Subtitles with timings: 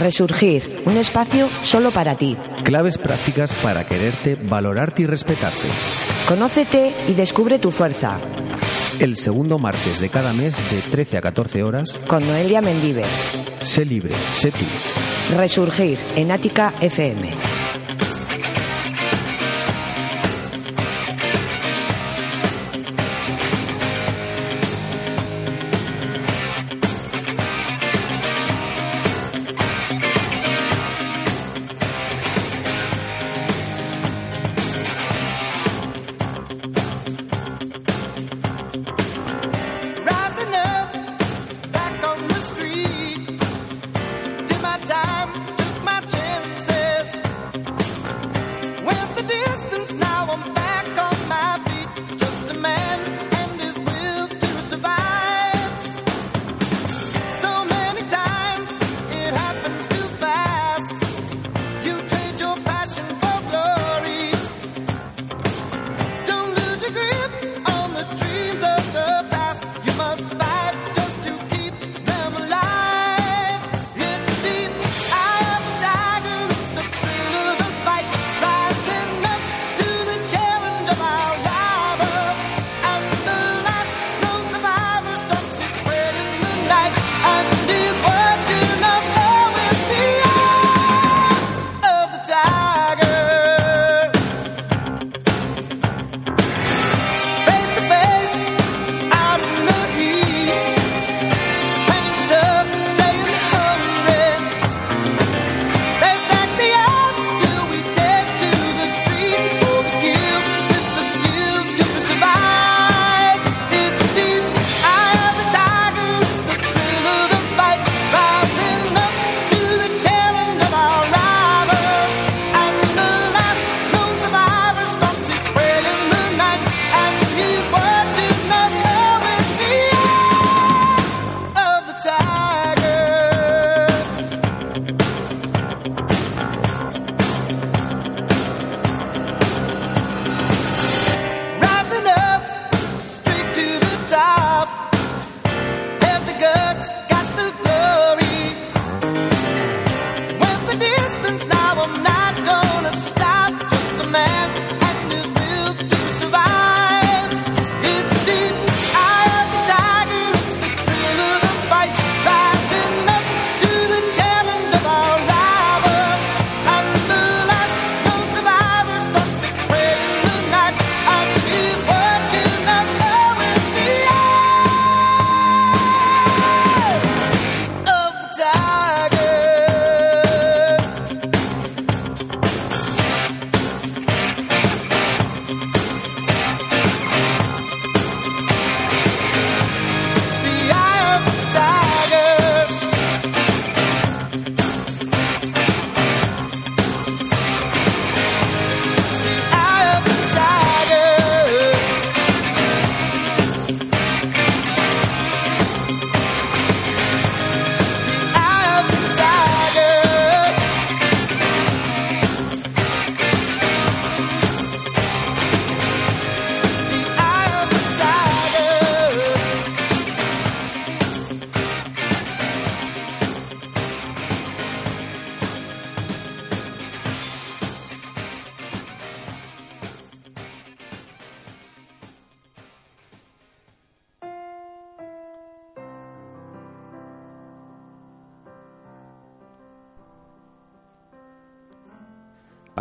[0.00, 2.36] Resurgir, un espacio solo para ti.
[2.62, 5.66] Claves prácticas para quererte, valorarte y respetarte.
[6.28, 8.18] Conócete y descubre tu fuerza.
[9.00, 11.94] El segundo martes de cada mes de 13 a 14 horas.
[12.06, 13.04] Con Noelia Mendive.
[13.60, 15.36] Sé libre, sé tú.
[15.36, 17.57] Resurgir en Ática FM.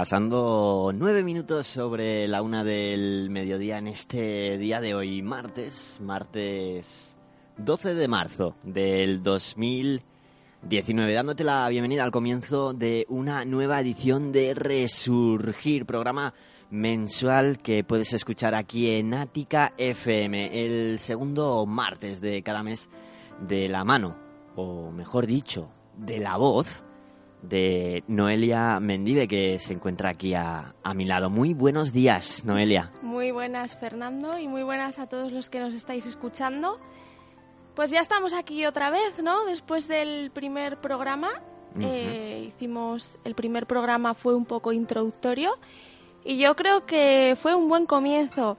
[0.07, 7.17] Pasando nueve minutos sobre la una del mediodía en este día de hoy, martes, martes
[7.57, 14.53] 12 de marzo del 2019, dándote la bienvenida al comienzo de una nueva edición de
[14.53, 16.33] Resurgir, programa
[16.69, 22.89] mensual que puedes escuchar aquí en Ática FM, el segundo martes de cada mes
[23.45, 24.15] de la mano,
[24.55, 26.86] o mejor dicho, de la voz
[27.47, 31.29] de Noelia Mendive, que se encuentra aquí a, a mi lado.
[31.29, 32.91] Muy buenos días, Noelia.
[33.01, 36.79] Muy buenas, Fernando, y muy buenas a todos los que nos estáis escuchando.
[37.75, 39.45] Pues ya estamos aquí otra vez, ¿no?
[39.45, 41.29] Después del primer programa.
[41.79, 43.19] eh, hicimos.
[43.23, 45.57] El primer programa fue un poco introductorio.
[46.25, 48.57] Y yo creo que fue un buen comienzo.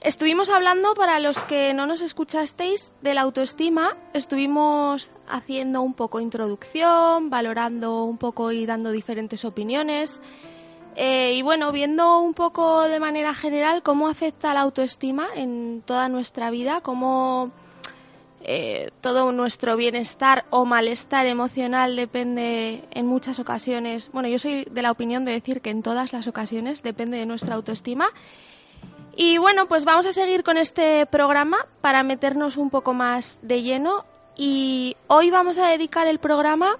[0.00, 3.96] Estuvimos hablando, para los que no nos escuchasteis, de la autoestima.
[4.12, 10.20] Estuvimos haciendo un poco introducción, valorando un poco y dando diferentes opiniones.
[10.96, 16.08] Eh, y bueno, viendo un poco de manera general cómo afecta la autoestima en toda
[16.08, 17.50] nuestra vida, cómo
[18.42, 24.82] eh, todo nuestro bienestar o malestar emocional depende en muchas ocasiones, bueno, yo soy de
[24.82, 28.06] la opinión de decir que en todas las ocasiones depende de nuestra autoestima.
[29.18, 33.62] Y bueno, pues vamos a seguir con este programa para meternos un poco más de
[33.62, 34.04] lleno
[34.36, 36.76] y hoy vamos a dedicar el programa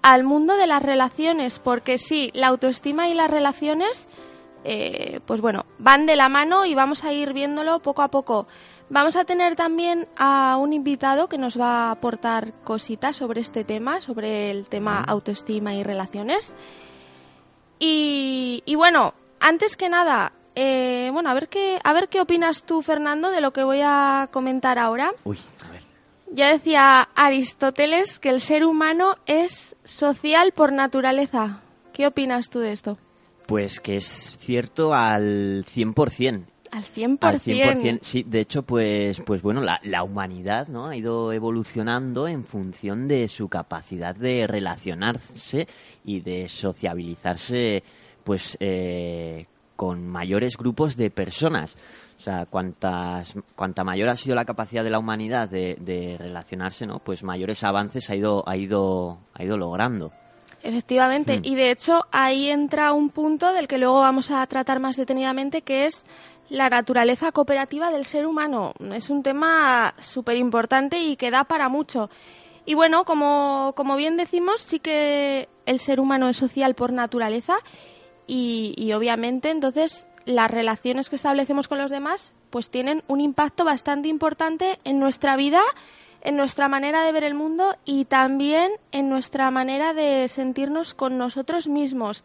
[0.00, 4.06] al mundo de las relaciones, porque sí, la autoestima y las relaciones,
[4.62, 8.46] eh, pues bueno, van de la mano y vamos a ir viéndolo poco a poco.
[8.88, 13.64] Vamos a tener también a un invitado que nos va a aportar cositas sobre este
[13.64, 16.52] tema, sobre el tema autoestima y relaciones.
[17.80, 22.62] Y, y bueno, antes que nada, eh, bueno, a ver qué, a ver qué opinas
[22.62, 25.12] tú, Fernando, de lo que voy a comentar ahora.
[25.24, 25.82] Uy, a ver.
[26.32, 31.60] Ya decía Aristóteles que el ser humano es social por naturaleza.
[31.92, 32.98] ¿Qué opinas tú de esto?
[33.46, 36.44] Pues que es cierto al 100%.
[36.72, 37.18] Al 100%.
[37.20, 38.24] Al 100%, sí.
[38.24, 40.88] De hecho, pues, pues bueno, la, la humanidad ¿no?
[40.88, 45.68] ha ido evolucionando en función de su capacidad de relacionarse
[46.04, 47.84] y de sociabilizarse
[48.24, 49.46] pues eh,
[49.76, 51.76] con mayores grupos de personas.
[52.16, 56.86] O sea, cuantas, cuanta mayor ha sido la capacidad de la humanidad de, de relacionarse,
[56.86, 57.00] ¿no?
[57.00, 60.12] Pues mayores avances ha ido, ha ido, ha ido logrando.
[60.62, 61.44] Efectivamente, Mm.
[61.44, 65.60] y de hecho ahí entra un punto del que luego vamos a tratar más detenidamente,
[65.62, 66.06] que es
[66.48, 68.72] la naturaleza cooperativa del ser humano.
[68.92, 72.08] Es un tema súper importante y que da para mucho.
[72.64, 77.56] Y bueno, como, como bien decimos, sí que el ser humano es social por naturaleza
[78.26, 83.64] y, y obviamente entonces las relaciones que establecemos con los demás pues tienen un impacto
[83.64, 85.60] bastante importante en nuestra vida,
[86.20, 91.18] en nuestra manera de ver el mundo y también en nuestra manera de sentirnos con
[91.18, 92.22] nosotros mismos.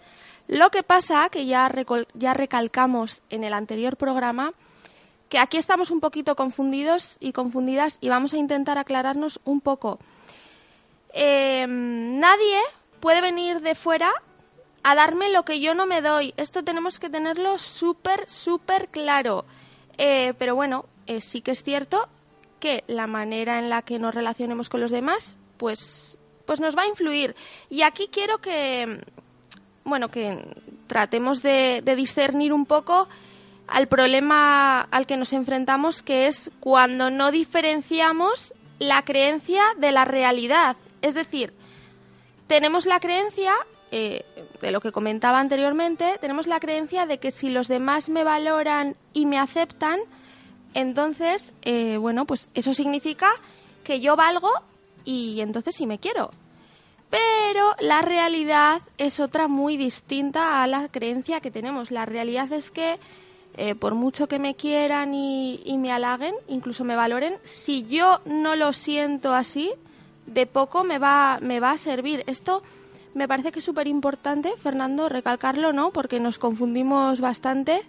[0.48, 1.72] Lo que pasa, que ya,
[2.14, 4.54] ya recalcamos en el anterior programa,
[5.30, 10.00] que aquí estamos un poquito confundidos y confundidas y vamos a intentar aclararnos un poco.
[11.14, 12.60] Eh, nadie
[13.00, 14.12] puede venir de fuera
[14.84, 16.34] a darme lo que yo no me doy.
[16.38, 19.46] Esto tenemos que tenerlo súper, súper claro.
[19.98, 22.08] Eh, pero bueno, eh, sí que es cierto
[22.60, 26.84] que la manera en la que nos relacionemos con los demás, pues, pues nos va
[26.84, 27.36] a influir.
[27.70, 29.02] Y aquí quiero que,
[29.84, 30.46] bueno, que
[30.88, 33.08] tratemos de, de discernir un poco
[33.68, 40.06] al problema al que nos enfrentamos, que es cuando no diferenciamos la creencia de la
[40.06, 40.76] realidad.
[41.02, 41.54] Es decir,
[42.48, 43.54] tenemos la creencia,
[43.92, 44.24] eh,
[44.62, 48.96] de lo que comentaba anteriormente, tenemos la creencia de que si los demás me valoran
[49.14, 50.00] y me aceptan,
[50.74, 53.30] entonces, eh, bueno, pues eso significa
[53.84, 54.52] que yo valgo
[55.06, 56.32] y entonces sí me quiero.
[57.10, 61.90] Pero la realidad es otra muy distinta a la creencia que tenemos.
[61.90, 63.00] La realidad es que
[63.58, 68.22] eh, por mucho que me quieran y, y me halaguen, incluso me valoren, si yo
[68.26, 69.74] no lo siento así,
[70.28, 72.24] de poco me va, me va a servir.
[72.28, 72.62] Esto
[73.20, 75.92] me parece que es súper importante, Fernando, recalcarlo, ¿no?
[75.92, 77.82] Porque nos confundimos bastante.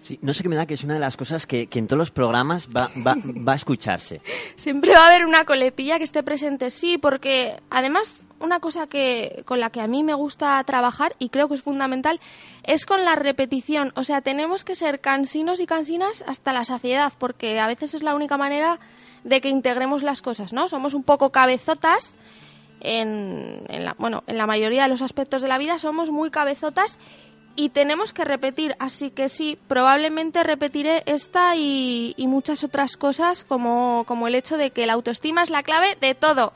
[0.00, 1.86] Sí, no sé qué me da que es una de las cosas que, que en
[1.86, 3.14] todos los programas va, va,
[3.46, 4.22] va a escucharse.
[4.56, 9.42] Siempre va a haber una coletilla que esté presente, sí, porque además una cosa que
[9.44, 12.18] con la que a mí me gusta trabajar y creo que es fundamental
[12.64, 13.92] es con la repetición.
[13.96, 18.02] O sea, tenemos que ser cansinos y cansinas hasta la saciedad, porque a veces es
[18.02, 18.80] la única manera
[19.24, 20.70] de que integremos las cosas, ¿no?
[20.70, 22.16] Somos un poco cabezotas
[22.80, 26.30] en, en la, bueno, en la mayoría de los aspectos de la vida somos muy
[26.30, 26.98] cabezotas
[27.56, 28.76] y tenemos que repetir.
[28.78, 34.56] Así que sí, probablemente repetiré esta y, y muchas otras cosas como, como el hecho
[34.56, 36.52] de que la autoestima es la clave de todo.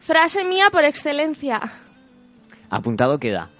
[0.00, 1.60] Frase mía por excelencia.
[2.70, 3.50] Apuntado queda.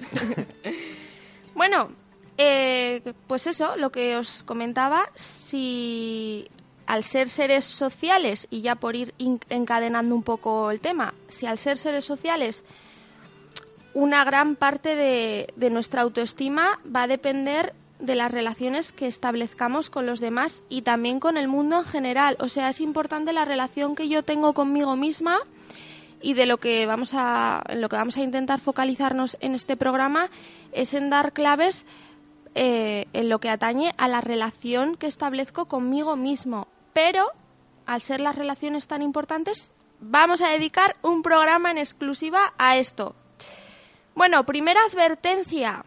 [1.55, 1.91] Bueno,
[2.37, 6.49] eh, pues eso, lo que os comentaba, si
[6.87, 11.59] al ser seres sociales, y ya por ir encadenando un poco el tema, si al
[11.59, 12.65] ser seres sociales
[13.95, 20.05] una gran parte de, nuestra autoestima va a depender de las relaciones que establezcamos con
[20.05, 22.37] los demás y también con el mundo en general.
[22.41, 25.39] O sea, es importante la relación que yo tengo conmigo misma
[26.21, 30.29] y de lo que vamos a lo que vamos a intentar focalizarnos en este programa
[30.73, 31.87] es en dar claves
[32.55, 36.67] eh, en lo que atañe a la relación que establezco conmigo mismo.
[36.95, 37.31] Pero,
[37.85, 43.15] al ser las relaciones tan importantes, vamos a dedicar un programa en exclusiva a esto.
[44.15, 45.85] Bueno, primera advertencia.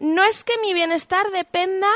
[0.00, 1.90] No es que mi bienestar dependa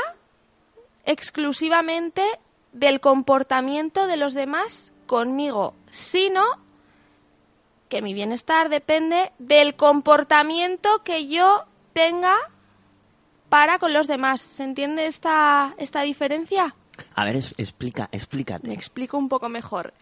[1.05, 2.23] exclusivamente
[2.71, 6.43] del comportamiento de los demás conmigo, sino
[7.89, 12.35] que mi bienestar depende del comportamiento que yo tenga
[13.49, 14.41] para con los demás.
[14.41, 16.75] ¿Se entiende esta, esta diferencia?
[17.15, 18.67] A ver, es- explica, explícate.
[18.67, 19.93] Me explico un poco mejor.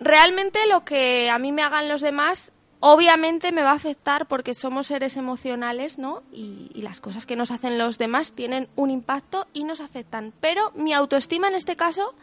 [0.00, 4.54] Realmente lo que a mí me hagan los demás, obviamente me va a afectar porque
[4.54, 6.22] somos seres emocionales, ¿no?
[6.32, 10.32] Y, y las cosas que nos hacen los demás tienen un impacto y nos afectan.
[10.40, 12.14] Pero mi autoestima en este caso,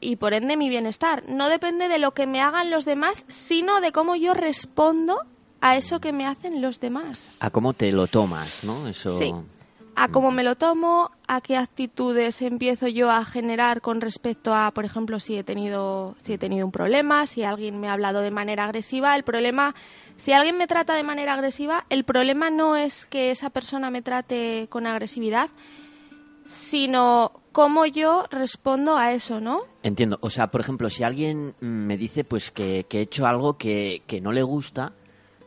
[0.00, 3.82] y por ende mi bienestar, no depende de lo que me hagan los demás, sino
[3.82, 5.20] de cómo yo respondo
[5.60, 7.36] a eso que me hacen los demás.
[7.40, 8.88] A cómo te lo tomas, ¿no?
[8.88, 9.18] Eso.
[9.18, 9.34] Sí.
[9.96, 14.72] A cómo me lo tomo, a qué actitudes empiezo yo a generar con respecto a,
[14.72, 18.20] por ejemplo, si he tenido, si he tenido un problema, si alguien me ha hablado
[18.20, 19.14] de manera agresiva.
[19.14, 19.74] El problema,
[20.16, 24.02] si alguien me trata de manera agresiva, el problema no es que esa persona me
[24.02, 25.48] trate con agresividad,
[26.44, 29.60] sino cómo yo respondo a eso, ¿no?
[29.84, 30.18] Entiendo.
[30.22, 34.32] O sea, por ejemplo, si alguien me dice pues que, he hecho algo que no
[34.32, 34.92] le gusta,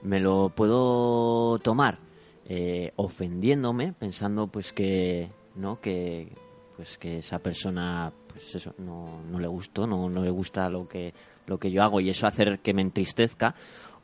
[0.03, 2.06] me lo puedo tomar
[2.47, 6.31] eh, ofendiéndome, pensando pues que no que
[6.75, 10.87] pues que esa persona pues eso no, no le gustó, no, no le gusta lo
[10.87, 11.13] que
[11.45, 13.55] lo que yo hago y eso hacer que me entristezca.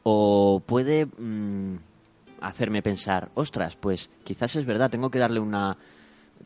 [0.03, 1.77] O puede mm,
[2.41, 5.77] hacerme pensar, ostras, pues quizás es verdad, tengo que darle una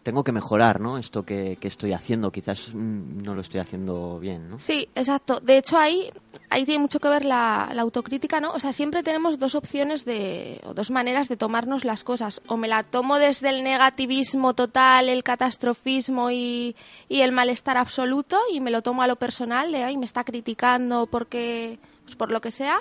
[0.04, 0.98] tengo que mejorar, ¿no?
[0.98, 4.60] Esto que, que estoy haciendo, quizás mm, no lo estoy haciendo bien, ¿no?
[4.60, 5.40] Sí, exacto.
[5.40, 6.12] De hecho, ahí,
[6.50, 8.52] ahí tiene mucho que ver la, la autocrítica, ¿no?
[8.54, 12.42] O sea, siempre tenemos dos opciones de, o dos maneras de tomarnos las cosas.
[12.48, 16.76] O me la tomo desde el negativismo total, el catastrofismo y,
[17.10, 20.24] y el malestar absoluto, y me lo tomo a lo personal, de, ay, me está
[20.24, 22.80] criticando porque, pues por lo que sea,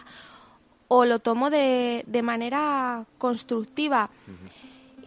[0.89, 4.11] o lo tomo de, de manera constructiva.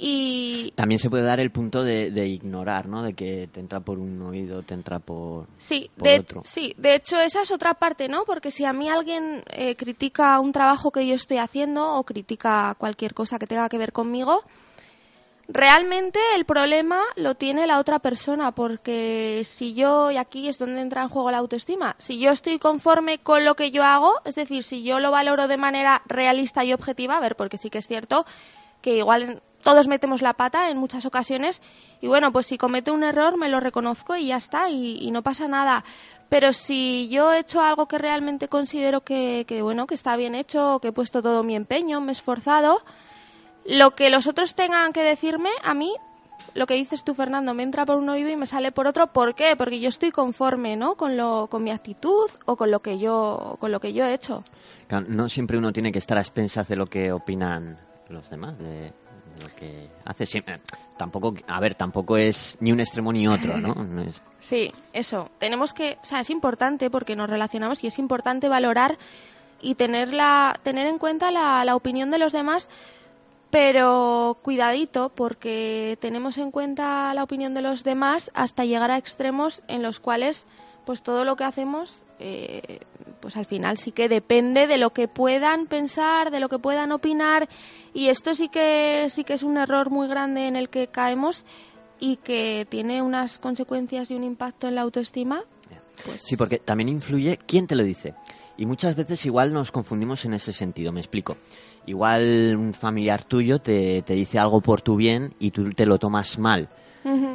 [0.02, 3.04] Y, También se puede dar el punto de, de ignorar, ¿no?
[3.04, 6.42] De que te entra por un oído, te entra por, Sí, por de, otro.
[6.46, 8.24] sí, de hecho esa es otra parte, ¿no?
[8.24, 12.76] Porque si a mí alguien eh, critica un trabajo que yo estoy haciendo o critica
[12.78, 14.44] cualquier cosa que tenga que ver conmigo,
[15.50, 20.80] realmente el problema lo tiene la otra persona, porque si yo, y aquí es donde
[20.80, 24.36] entra en juego la autoestima, si yo estoy conforme con lo que yo hago, es
[24.36, 27.80] decir, si yo lo valoro de manera realista y objetiva, a ver, porque sí que
[27.80, 28.26] es cierto
[28.82, 31.62] que igual todos metemos la pata en muchas ocasiones
[32.02, 35.12] y bueno, pues si cometo un error me lo reconozco y ya está y, y
[35.12, 35.84] no pasa nada.
[36.30, 40.36] Pero si yo he hecho algo que realmente considero que, que, bueno, que está bien
[40.36, 42.84] hecho, que he puesto todo mi empeño, me he esforzado,
[43.66, 45.92] lo que los otros tengan que decirme, a mí,
[46.54, 49.08] lo que dices tú, Fernando, me entra por un oído y me sale por otro.
[49.08, 49.56] ¿Por qué?
[49.58, 50.96] Porque yo estoy conforme, ¿no?
[50.96, 54.14] Con, lo, con mi actitud o con lo que yo, con lo que yo he
[54.14, 54.44] hecho.
[55.08, 58.94] No siempre uno tiene que estar a expensas de lo que opinan los demás, de,
[58.99, 58.99] de
[59.40, 60.26] lo que hace.
[60.26, 60.60] Siempre,
[60.98, 63.74] tampoco, a ver, tampoco es ni un extremo ni otro, ¿no?
[63.84, 65.30] No es- Sí, eso.
[65.40, 68.98] Tenemos que, o sea, es importante porque nos relacionamos y es importante valorar
[69.62, 72.70] y tener, la, tener en cuenta la, la opinión de los demás,
[73.50, 79.64] pero cuidadito porque tenemos en cuenta la opinión de los demás hasta llegar a extremos
[79.68, 80.46] en los cuales
[80.86, 82.80] pues todo lo que hacemos eh,
[83.20, 86.92] pues al final sí que depende de lo que puedan pensar, de lo que puedan
[86.92, 87.50] opinar
[87.94, 91.46] y esto sí que sí que es un error muy grande en el que caemos
[92.00, 95.44] y que tiene unas consecuencias y un impacto en la autoestima.
[96.06, 98.14] Pues, Sí, porque también influye quién te lo dice.
[98.58, 101.38] Y muchas veces igual nos confundimos en ese sentido, me explico.
[101.86, 105.98] Igual un familiar tuyo te, te dice algo por tu bien y tú te lo
[105.98, 106.70] tomas mal.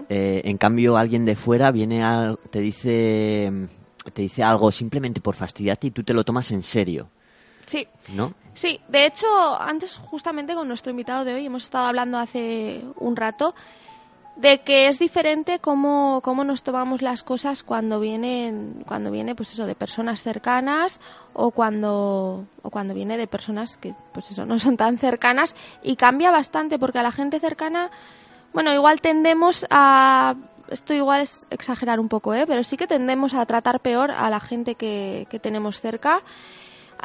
[0.08, 3.50] Eh, en cambio, alguien de fuera viene a, te dice
[4.12, 7.08] te dice algo simplemente por fastidiarte y tú te lo tomas en serio,
[7.66, 8.34] Sí, ¿no?
[8.52, 9.26] Sí, de hecho,
[9.60, 13.54] antes justamente con nuestro invitado de hoy hemos estado hablando hace un rato
[14.36, 19.52] de que es diferente cómo, cómo nos tomamos las cosas cuando vienen, cuando viene pues
[19.52, 21.00] eso de personas cercanas
[21.32, 25.96] o cuando, o cuando viene de personas que pues eso no son tan cercanas y
[25.96, 27.90] cambia bastante porque a la gente cercana,
[28.52, 30.34] bueno, igual tendemos a
[30.68, 32.44] esto igual es exagerar un poco, ¿eh?
[32.46, 36.22] pero sí que tendemos a tratar peor a la gente que, que tenemos cerca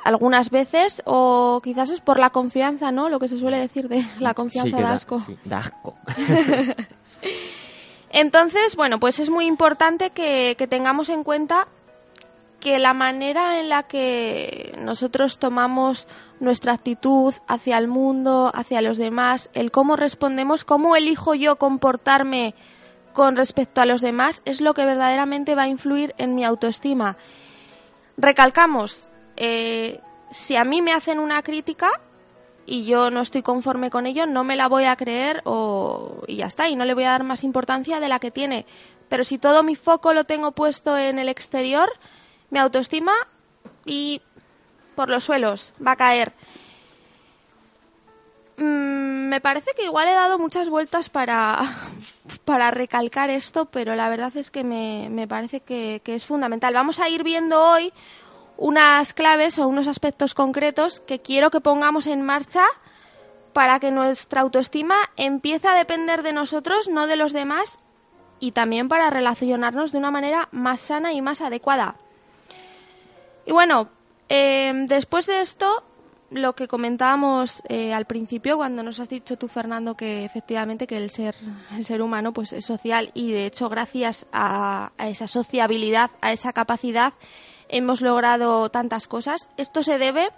[0.04, 3.10] algunas veces o quizás es por la confianza, ¿no?
[3.10, 5.20] Lo que se suele decir de la confianza Sí, da da- asco.
[5.26, 5.96] sí, da asco.
[8.12, 11.68] Entonces, bueno, pues es muy importante que, que tengamos en cuenta
[12.60, 16.08] que la manera en la que nosotros tomamos
[16.40, 22.56] nuestra actitud hacia el mundo, hacia los demás, el cómo respondemos, cómo elijo yo comportarme
[23.14, 27.18] con respecto a los demás, es lo que verdaderamente va a influir en mi autoestima.
[28.18, 30.00] Recalcamos, eh,
[30.32, 32.02] si a mí me hacen una crítica
[32.66, 36.38] y yo no estoy conforme con ello, no me la voy a creer o, y
[36.38, 38.66] ya está, y no le voy a dar más importancia de la que tiene.
[39.10, 41.90] Pero si todo mi foco lo tengo puesto en el exterior,
[42.52, 43.14] mi autoestima
[43.86, 44.22] y
[44.96, 46.34] por los suelos va a caer.
[48.58, 51.62] Mm, me parece que igual he dado muchas vueltas para,
[52.50, 56.74] para recalcar esto, pero la verdad es que me, me parece que, que es fundamental.
[56.74, 57.94] Vamos a ir viendo hoy
[58.58, 62.64] unas claves o unos aspectos concretos que quiero que pongamos en marcha
[63.54, 67.78] para que nuestra autoestima empiece a depender de nosotros, no de los demás,
[68.40, 71.98] y también para relacionarnos de una manera más sana y más adecuada.
[73.46, 73.90] Y bueno,
[74.28, 75.84] eh, después de esto,
[76.32, 80.98] lo que comentábamos eh, al principio, cuando nos has dicho tú, Fernando, que efectivamente que
[80.98, 81.36] el ser,
[81.76, 86.54] el ser humano pues, es social y de hecho gracias a, esa sociabilidad, a esa
[86.54, 87.14] capacidad,
[87.68, 89.50] hemos logrado tantas cosas.
[89.58, 90.30] Esto se debe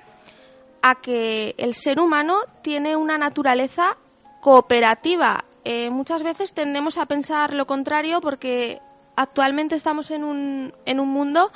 [0.82, 3.98] a que el ser humano tiene una naturaleza
[4.40, 5.46] cooperativa.
[5.64, 8.82] Eh, muchas veces tendemos a pensar lo contrario porque
[9.16, 11.52] actualmente estamos en un, en un mundo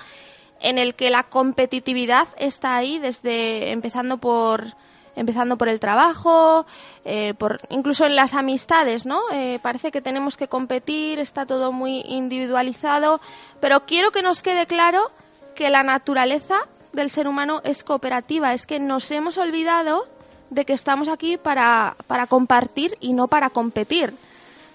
[0.65, 4.73] en el que la competitividad está ahí desde empezando por
[5.15, 6.65] empezando por el trabajo,
[7.05, 9.21] eh, por incluso en las amistades, ¿no?
[9.31, 13.21] Eh, parece que tenemos que competir, está todo muy individualizado,
[13.61, 15.11] pero quiero que nos quede claro
[15.55, 20.05] que la naturaleza del ser humano es cooperativa, es que nos hemos olvidado
[20.49, 24.13] de que estamos aquí para, para compartir y no para competir.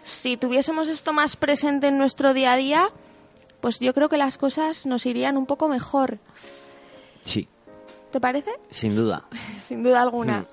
[0.04, 2.90] Si tuviésemos esto más presente en nuestro día a día,
[3.60, 6.18] pues yo creo que las cosas nos irían un poco mejor.
[7.22, 7.48] Sí,
[8.10, 8.50] ¿Te parece?
[8.70, 9.24] sin duda.
[9.60, 10.40] Sin duda alguna.
[10.40, 10.46] Mm.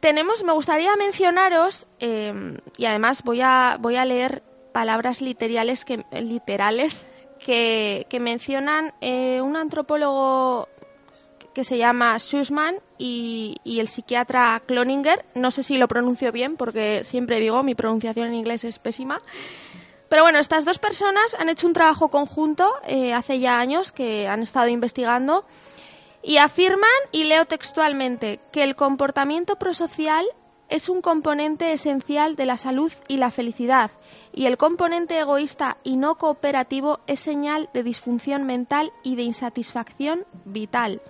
[0.00, 6.04] Tenemos, me gustaría mencionaros, eh, y además voy a, voy a leer palabras literales que,
[6.20, 7.06] literales
[7.38, 10.68] que, que mencionan eh, un antropólogo
[11.54, 15.24] que se llama Sussman y, y el psiquiatra Cloninger.
[15.34, 19.18] No sé si lo pronuncio bien porque siempre digo mi pronunciación en inglés es pésima.
[20.14, 24.28] Pero bueno, estas dos personas han hecho un trabajo conjunto eh, hace ya años que
[24.28, 25.44] han estado investigando
[26.22, 30.24] y afirman, y leo textualmente, que el comportamiento prosocial
[30.68, 33.90] es un componente esencial de la salud y la felicidad,
[34.32, 40.26] y el componente egoísta y no cooperativo es señal de disfunción mental y de insatisfacción
[40.44, 41.02] vital.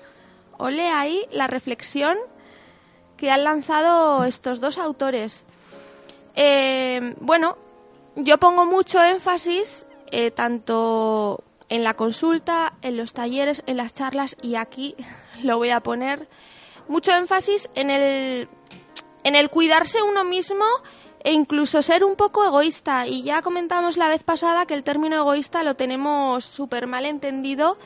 [0.56, 2.16] Ole ahí la reflexión
[3.18, 5.44] que han lanzado estos dos autores.
[6.36, 7.58] Eh, bueno,
[8.16, 14.36] yo pongo mucho énfasis eh, tanto en la consulta, en los talleres, en las charlas
[14.42, 14.94] y aquí
[15.42, 16.28] lo voy a poner
[16.88, 18.48] mucho énfasis en el
[19.24, 20.64] en el cuidarse uno mismo
[21.20, 23.06] e incluso ser un poco egoísta.
[23.06, 27.78] Y ya comentamos la vez pasada que el término egoísta lo tenemos súper mal entendido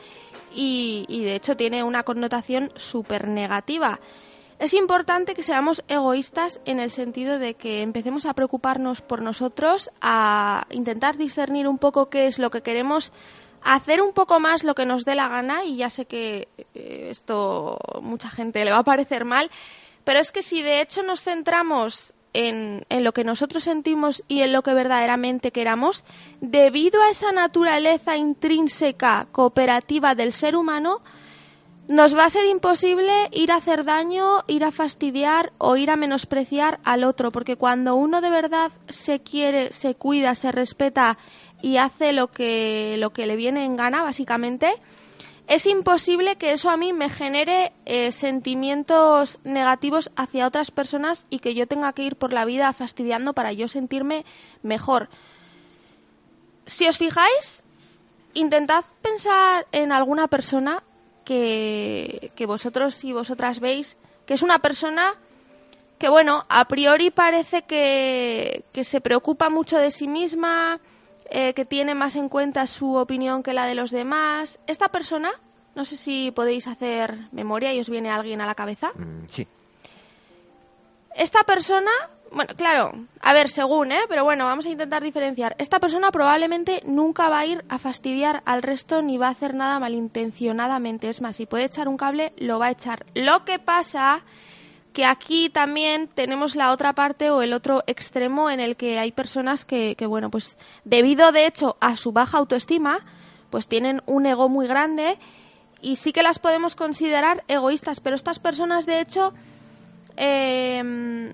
[0.53, 4.01] y, y de hecho tiene una connotación súper negativa.
[4.59, 9.89] Es importante que seamos egoístas en el sentido de que empecemos a preocuparnos por nosotros,
[10.01, 13.13] a intentar discernir un poco qué es lo que queremos,
[13.63, 17.07] hacer un poco más lo que nos dé la gana y ya sé que eh,
[17.09, 19.49] esto mucha gente le va a parecer mal,
[20.03, 24.41] pero es que si de hecho nos centramos en, en, lo que nosotros sentimos y
[24.41, 26.03] en lo que verdaderamente queramos,
[26.41, 31.01] debido a esa naturaleza intrínseca cooperativa del ser humano,
[31.89, 35.95] nos va a ser imposible ir a hacer daño, ir a fastidiar o ir a
[35.95, 41.17] menospreciar al otro, porque cuando uno de verdad se quiere, se cuida, se respeta
[41.63, 44.71] y hace lo que, lo que le viene en gana, básicamente,
[45.47, 51.39] es imposible que eso a mí me genere eh, sentimientos negativos hacia otras personas y
[51.39, 54.25] que yo tenga que ir por la vida fastidiando para yo sentirme
[54.61, 55.09] mejor.
[56.67, 57.65] Si os fijáis,
[58.35, 60.83] intentad pensar en alguna persona
[61.29, 65.13] que, que vosotros y vosotras veis que es una persona
[65.99, 70.79] que, bueno, a priori parece que, que se preocupa mucho de sí misma,
[71.29, 74.59] eh, que tiene más en cuenta su opinión que la de los demás.
[74.65, 75.29] Esta persona,
[75.75, 78.91] no sé si podéis hacer memoria y os viene alguien a la cabeza.
[78.95, 79.47] Mm, sí.
[81.15, 81.91] Esta persona,
[82.31, 84.01] bueno, claro, a ver, según, ¿eh?
[84.07, 85.55] Pero bueno, vamos a intentar diferenciar.
[85.57, 89.53] Esta persona probablemente nunca va a ir a fastidiar al resto ni va a hacer
[89.53, 91.09] nada malintencionadamente.
[91.09, 93.05] Es más, si puede echar un cable, lo va a echar.
[93.15, 94.23] Lo que pasa
[94.93, 99.11] que aquí también tenemos la otra parte o el otro extremo en el que hay
[99.11, 103.05] personas que, que bueno, pues debido de hecho a su baja autoestima,
[103.49, 105.17] pues tienen un ego muy grande
[105.81, 109.33] y sí que las podemos considerar egoístas, pero estas personas, de hecho,
[110.17, 111.33] eh,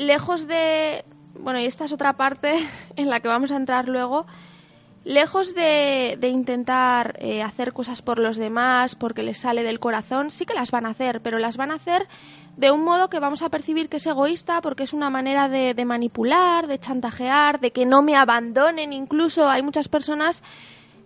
[0.00, 1.04] lejos de...
[1.38, 4.26] Bueno, y esta es otra parte en la que vamos a entrar luego.
[5.04, 10.30] Lejos de, de intentar eh, hacer cosas por los demás porque les sale del corazón,
[10.30, 12.06] sí que las van a hacer, pero las van a hacer
[12.56, 15.74] de un modo que vamos a percibir que es egoísta porque es una manera de,
[15.86, 19.48] manipular, de chantajear, de que no me abandonen incluso.
[19.48, 20.42] Hay muchas personas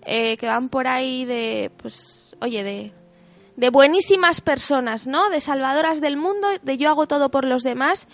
[0.05, 2.93] eh, que van por ahí de, pues, oye, de,
[3.57, 5.31] de buenísimas personas, ¿no?
[5.31, 8.09] De salvadoras del mundo, de yo hago todo por los demás.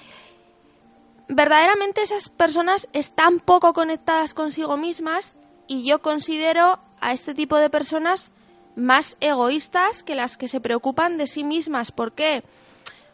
[1.33, 5.37] Verdaderamente esas personas están poco conectadas consigo mismas
[5.69, 8.33] y yo considero a este tipo de personas
[8.75, 11.93] más egoístas que las que se preocupan de sí mismas.
[11.93, 12.43] ¿Por qué?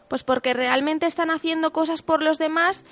[0.07, 2.85] Pues porque realmente están haciendo cosas por los demás,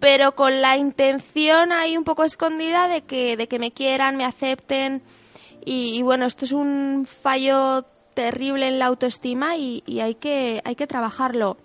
[0.00, 4.24] pero con la intención ahí un poco escondida de que, de que me quieran, me
[4.24, 5.02] acepten.
[5.66, 10.76] Y, bueno, esto es un fallo terrible en la autoestima y, y hay, que, hay
[10.76, 11.58] que trabajarlo.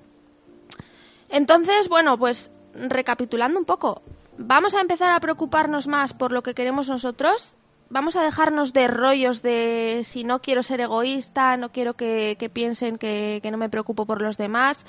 [1.30, 4.02] Entonces, bueno, pues recapitulando un poco,
[4.38, 7.56] vamos a empezar a preocuparnos más por lo que queremos nosotros.
[7.90, 12.50] Vamos a dejarnos de rollos de si no quiero ser egoísta, no quiero que, que
[12.50, 14.86] piensen que, que no me preocupo por los demás.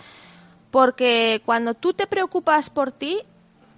[0.71, 3.23] Porque cuando tú te preocupas por ti,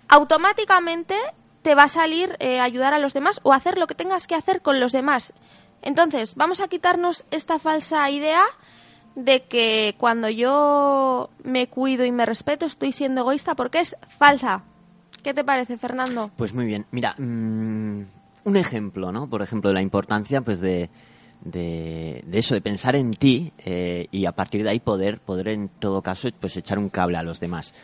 [0.08, 1.14] automáticamente
[1.62, 4.34] te va a salir eh, ayudar a los demás o hacer lo que tengas que
[4.34, 5.32] hacer con los demás.
[5.82, 8.44] Entonces, vamos a quitarnos esta falsa idea
[9.24, 14.62] de que cuando yo me cuido y me respeto estoy siendo egoísta porque es falsa.
[15.22, 16.30] ¿Qué te parece, Fernando?
[16.36, 16.86] Pues muy bien.
[16.90, 18.02] Mira, mm,
[18.44, 19.28] un ejemplo, ¿no?
[19.28, 20.88] Por ejemplo, de la importancia, pues, de,
[21.42, 25.68] de, eso, de pensar en ti eh, y a partir de ahí poder, poder en
[25.68, 27.74] todo caso, pues, echar un cable a los demás.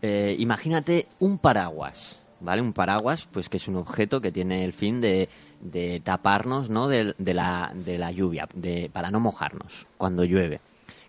[0.00, 2.62] Eh, imagínate un paraguas, ¿vale?
[2.62, 5.28] Un paraguas, pues, que es un objeto que tiene el fin de,
[5.60, 6.88] de taparnos, ¿no?
[6.88, 10.60] De, de la, de la lluvia, de, para no mojarnos cuando llueve.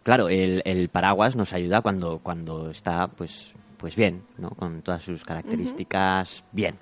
[0.04, 4.50] Claro, el, el paraguas nos ayuda cuando, cuando está, pues, pues bien, ¿no?
[4.52, 6.78] Con todas sus características bien.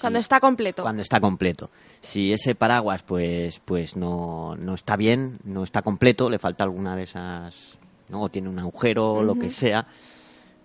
[0.00, 0.82] Cuando está completo.
[0.82, 1.70] Cuando está completo.
[2.00, 6.94] Si ese paraguas, pues, pues no, no está bien, no está completo, le falta alguna
[6.94, 7.78] de esas,
[8.08, 8.22] ¿no?
[8.22, 9.86] O tiene un agujero o lo que sea,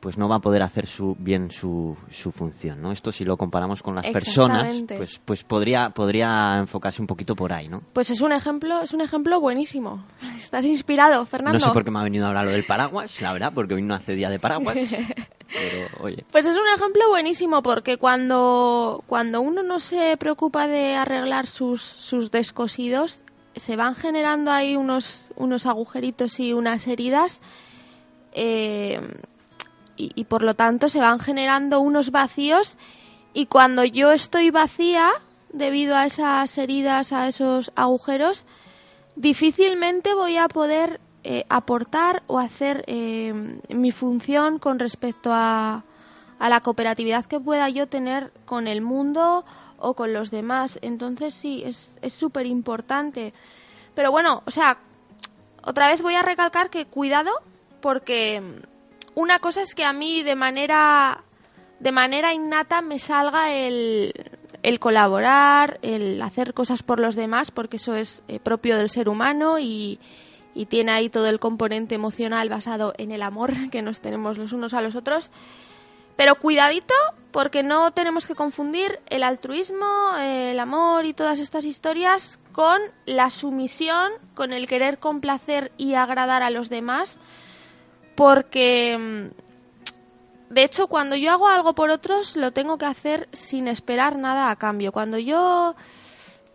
[0.04, 2.92] pues no va a poder hacer su, bien su, su función, ¿no?
[2.92, 7.54] Esto si lo comparamos con las personas, pues, pues podría, podría enfocarse un poquito por
[7.54, 7.82] ahí, ¿no?
[7.94, 10.04] Pues es un ejemplo, es un ejemplo buenísimo.
[10.38, 11.58] Estás inspirado, Fernando.
[11.58, 13.82] No sé por qué me ha venido ahora lo del paraguas, la verdad, porque hoy
[13.82, 14.76] no hace día de paraguas.
[15.48, 20.96] pero, oye, Pues es un ejemplo buenísimo porque cuando, cuando uno no se preocupa de
[20.96, 23.22] arreglar sus, sus descosidos,
[23.56, 27.40] se van generando ahí unos, unos agujeritos y unas heridas
[28.34, 29.00] eh,
[29.96, 32.78] y, por lo tanto se van generando unos vacíos
[33.34, 35.12] y cuando yo estoy vacía
[35.52, 38.46] debido a esas heridas, a esos agujeros,
[39.16, 45.84] difícilmente voy a poder eh, aportar o hacer eh, mi función con respecto a,
[46.40, 49.46] a la cooperatividad que pueda yo tener con el mundo
[49.78, 50.80] o con los demás.
[50.82, 53.34] Entonces sí, es es súper importante.
[53.96, 54.78] Pero bueno, o sea,
[55.64, 57.32] otra vez voy a recalcar que cuidado
[57.82, 58.42] porque
[59.16, 61.24] una cosa es que a mí de manera
[61.80, 64.14] de manera innata me salga el,
[64.64, 69.10] el colaborar, el hacer cosas por los demás, porque eso es eh, propio del ser
[69.10, 70.00] humano y,
[70.56, 74.54] y tiene ahí todo el componente emocional basado en el amor que nos tenemos los
[74.54, 75.30] unos a los otros.
[76.16, 76.94] Pero cuidadito,
[77.32, 83.32] porque no tenemos que confundir el altruismo, el amor y todas estas historias con la
[83.32, 87.18] sumisión, con el querer complacer y agradar a los demás,
[88.16, 93.68] porque mm, de hecho cuando yo hago algo por otros lo tengo que hacer sin
[93.68, 94.92] esperar nada a cambio.
[94.92, 95.76] Cuando yo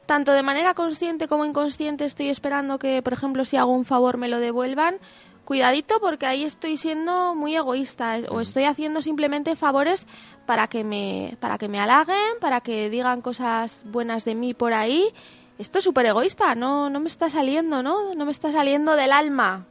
[0.09, 4.16] tanto de manera consciente como inconsciente estoy esperando que, por ejemplo, si hago un favor
[4.16, 4.97] me lo devuelvan,
[5.44, 10.07] cuidadito porque ahí estoy siendo muy egoísta eh, o estoy haciendo simplemente favores
[10.47, 14.73] para que me para que me halaguen, para que digan cosas buenas de mí por
[14.73, 15.12] ahí.
[15.59, 18.14] Esto es súper egoísta, no no me está saliendo, ¿no?
[18.14, 19.66] No me está saliendo del alma.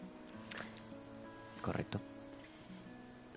[1.67, 1.99] Correcto.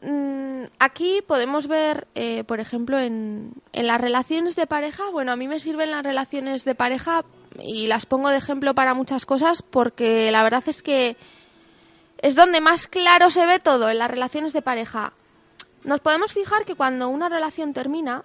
[0.02, 5.36] Mm, aquí podemos ver, eh, por ejemplo, en, en las relaciones de pareja, bueno, a
[5.36, 7.24] mí me sirven las relaciones de pareja
[7.58, 11.16] y las pongo de ejemplo para muchas cosas porque la verdad es que
[12.18, 15.12] es donde más claro se ve todo en las relaciones de pareja.
[15.82, 18.24] Nos podemos fijar que cuando una relación termina,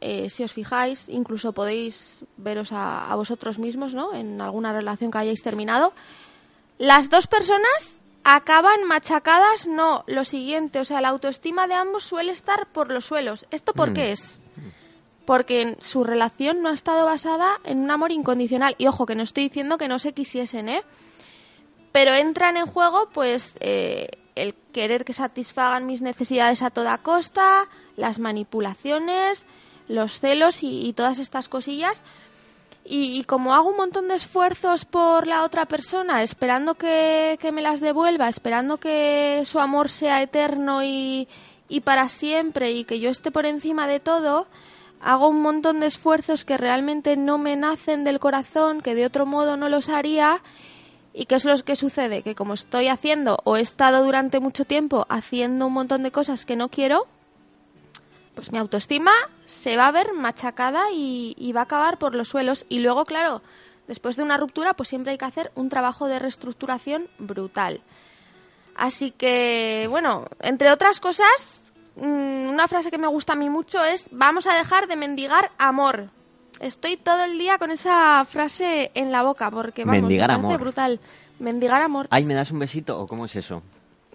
[0.00, 4.14] eh, si os fijáis, incluso podéis veros a, a vosotros mismos, ¿no?
[4.14, 5.92] En alguna relación que hayáis terminado,
[6.78, 12.32] las dos personas acaban machacadas, no, lo siguiente, o sea, la autoestima de ambos suele
[12.32, 13.46] estar por los suelos.
[13.50, 13.94] ¿Esto por Mm.
[13.94, 14.40] qué es?
[15.26, 18.74] porque su relación no ha estado basada en un amor incondicional.
[18.76, 20.82] Y ojo, que no estoy diciendo que no se quisiesen, ¿eh?
[21.92, 27.68] Pero entran en juego, pues, eh, el querer que satisfagan mis necesidades a toda costa,
[27.96, 29.46] las manipulaciones,
[29.88, 32.04] los celos y, y todas estas cosillas.
[32.86, 37.62] Y, como hago un montón de esfuerzos por la otra persona, esperando que, que me
[37.62, 41.26] las devuelva, esperando que su amor sea eterno y,
[41.68, 44.46] y para siempre y que yo esté por encima de todo,
[45.00, 49.24] hago un montón de esfuerzos que realmente no me nacen del corazón, que de otro
[49.24, 50.42] modo no los haría.
[51.12, 52.22] ¿Y qué es lo que sucede?
[52.22, 56.44] Que como estoy haciendo o he estado durante mucho tiempo haciendo un montón de cosas
[56.44, 57.06] que no quiero,
[58.34, 59.12] pues mi autoestima
[59.46, 62.66] se va a ver machacada y, y va a acabar por los suelos.
[62.68, 63.42] Y luego, claro,
[63.86, 67.80] después de una ruptura, pues siempre hay que hacer un trabajo de reestructuración brutal.
[68.76, 71.62] Así que, bueno, entre otras cosas,
[71.96, 75.52] mm, una frase que me gusta a mí mucho es vamos a dejar de mendigar
[75.58, 76.10] amor.
[76.60, 80.58] Estoy todo el día con esa frase en la boca porque vamos, Mendigar me amor.
[80.60, 81.00] brutal.
[81.38, 82.06] Mendigar amor.
[82.10, 83.62] Ay, ¿me das un besito o cómo es eso?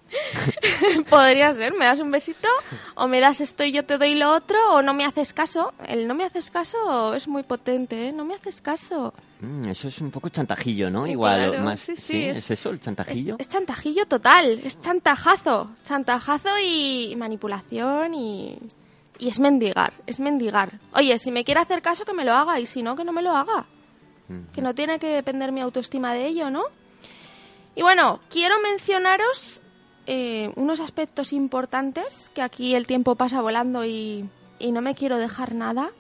[1.10, 2.48] Podría ser, me das un besito
[2.95, 5.74] o me das esto y yo te doy lo otro o no me haces caso.
[5.88, 8.12] El no me haces caso es muy potente, ¿eh?
[8.12, 9.13] No me haces caso.
[9.41, 11.06] Mm, eso es un poco chantajillo, ¿no?
[11.06, 11.80] Sí, Igual, claro, más.
[11.80, 13.36] sí, sí, ¿Es, es- eso el chantajillo?
[13.39, 15.72] Es, es chantajillo total, es chantajazo.
[15.88, 18.58] Chantajazo y, y manipulación y,
[19.17, 20.80] y es mendigar, es mendigar.
[20.93, 23.12] Oye, si me quiere hacer caso que me lo haga y si no, que no
[23.12, 23.65] me lo haga.
[24.54, 26.62] Que no tiene que depender mi autoestima de ello, ¿no?
[27.76, 29.62] Y bueno, quiero mencionaros
[30.12, 35.17] eh, unos aspectos importantes, que aquí el tiempo pasa volando y, y no me quiero
[35.17, 35.91] dejar nada.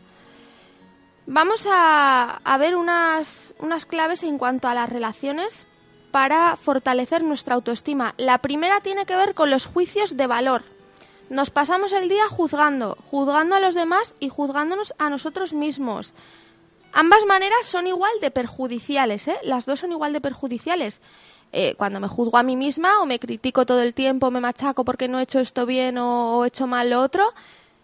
[1.27, 5.67] Vamos a, a ver unas, unas claves en cuanto a las relaciones
[6.09, 8.15] para fortalecer nuestra autoestima.
[8.17, 10.63] La primera tiene que ver con los juicios de valor.
[11.29, 16.15] Nos pasamos el día juzgando, juzgando a los demás y juzgándonos a nosotros mismos.
[16.93, 19.37] Ambas maneras son igual de perjudiciales, ¿eh?
[19.43, 21.01] Las dos son igual de perjudiciales.
[21.51, 24.85] Eh, cuando me juzgo a mí misma o me critico todo el tiempo, me machaco
[24.85, 27.23] porque no he hecho esto bien o, he hecho mal lo otro,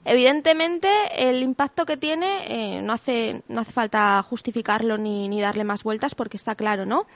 [0.03, 5.83] evidentemente el impacto que tiene eh, no, hace, no hace falta justificarlo ni, darle más
[5.83, 7.07] vueltas porque está claro, ¿no?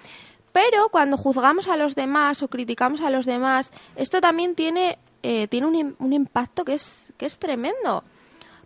[0.51, 5.47] Pero cuando juzgamos a los demás o criticamos a los demás, esto también tiene, eh,
[5.47, 8.03] tiene un, un impacto que es, que es tremendo.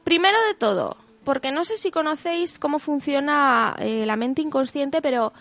[0.05, 5.33] Primero de todo, porque no sé si conocéis cómo funciona eh, la mente inconsciente, pero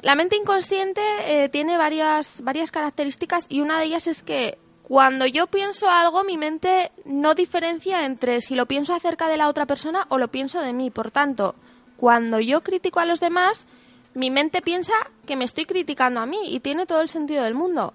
[0.00, 5.26] la mente inconsciente eh, tiene varias, varias características y una de ellas es que cuando
[5.26, 9.66] yo pienso algo, mi mente no diferencia entre si lo pienso acerca de la otra
[9.66, 10.90] persona o lo pienso de mí.
[10.90, 11.54] Por tanto,
[11.98, 13.66] cuando yo critico a los demás,
[14.14, 14.94] mi mente piensa
[15.26, 17.92] que me estoy criticando a mí y tiene todo el sentido del mundo.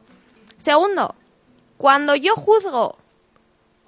[0.57, 1.15] Segundo,
[1.77, 2.97] cuando yo juzgo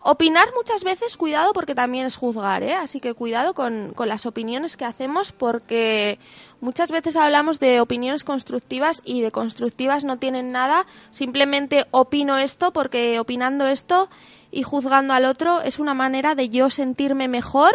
[0.08, 2.76] Opinar muchas veces, cuidado porque también es juzgar, ¿eh?
[2.76, 6.20] Así que cuidado con, con las opiniones que hacemos porque
[6.62, 10.86] muchas veces hablamos de opiniones constructivas y de constructivas no tienen nada.
[11.10, 14.08] Simplemente opino esto porque opinando esto
[14.52, 17.74] y juzgando al otro es una manera de yo sentirme mejor,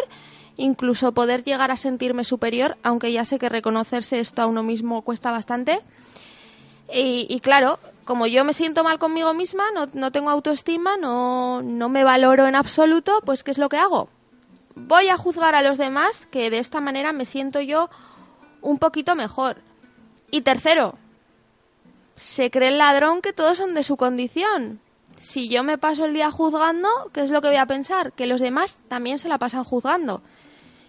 [0.56, 5.02] incluso poder llegar a sentirme superior, aunque ya sé que reconocerse esto a uno mismo
[5.02, 5.80] cuesta bastante.
[6.94, 11.62] Y, y claro, como yo me siento mal conmigo misma, no, no tengo autoestima, no,
[11.62, 14.08] no me valoro en absoluto, pues ¿qué es lo que hago?
[14.74, 17.88] Voy a juzgar a los demás, que de esta manera me siento yo
[18.62, 19.58] un poquito mejor.
[20.32, 20.98] Y tercero,
[22.16, 24.80] se cree el ladrón que todos son de su condición.
[25.20, 28.12] Si yo me paso el día juzgando, ¿qué es lo que voy a pensar?
[28.12, 30.20] Que los demás también se la pasan juzgando.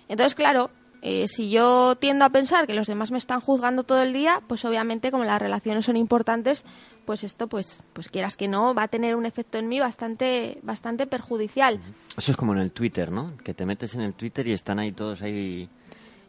[0.07, 4.01] Entonces, claro, eh, si yo tiendo a pensar que los demás me están juzgando todo
[4.03, 6.63] el día, pues obviamente como las relaciones son importantes,
[7.05, 10.57] pues esto, pues, pues quieras que no, va a tener un efecto en mí bastante,
[10.63, 11.79] bastante perjudicial.
[12.17, 13.33] Eso es como en el Twitter, ¿no?
[13.43, 15.67] Que te metes en el Twitter y están ahí todos ahí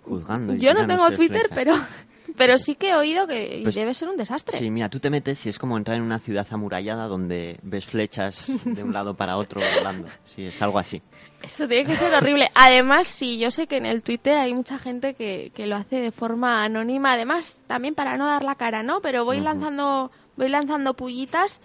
[0.04, 0.54] juzgando.
[0.54, 1.74] Yo no tengo Twitter, pero,
[2.37, 4.58] pero sí que he oído que Pues- debe ser un desastre.
[4.58, 7.85] Sí, mira, tú te metes y es como entrar en una ciudad amurallada donde ves
[7.87, 10.08] flechas de un lado para otro volando.
[10.24, 11.02] Sí, es algo así.
[11.42, 12.48] Eso tiene que ser horrible.
[12.54, 15.96] Además, sí, yo sé que en el Twitter hay mucha gente que, que lo hace
[16.00, 17.12] de forma anónima.
[17.12, 19.00] Además, también para no dar la cara, ¿no?
[19.00, 21.60] Pero voy lanzando, voy lanzando pullitas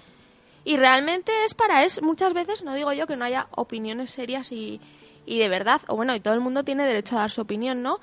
[0.64, 2.02] y realmente es para eso.
[2.02, 4.82] Muchas veces no digo yo que no haya opiniones serias y,
[5.26, 5.82] y de verdad.
[5.88, 8.00] O bueno, y todo el mundo tiene derecho a dar su opinión, ¿no?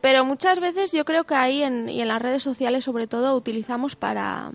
[0.00, 3.36] Pero muchas veces yo creo que ahí en, y en las redes sociales sobre todo
[3.36, 4.52] utilizamos para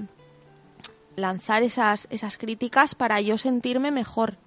[1.15, 4.37] lanzar esas, esas críticas para yo sentirme mejor.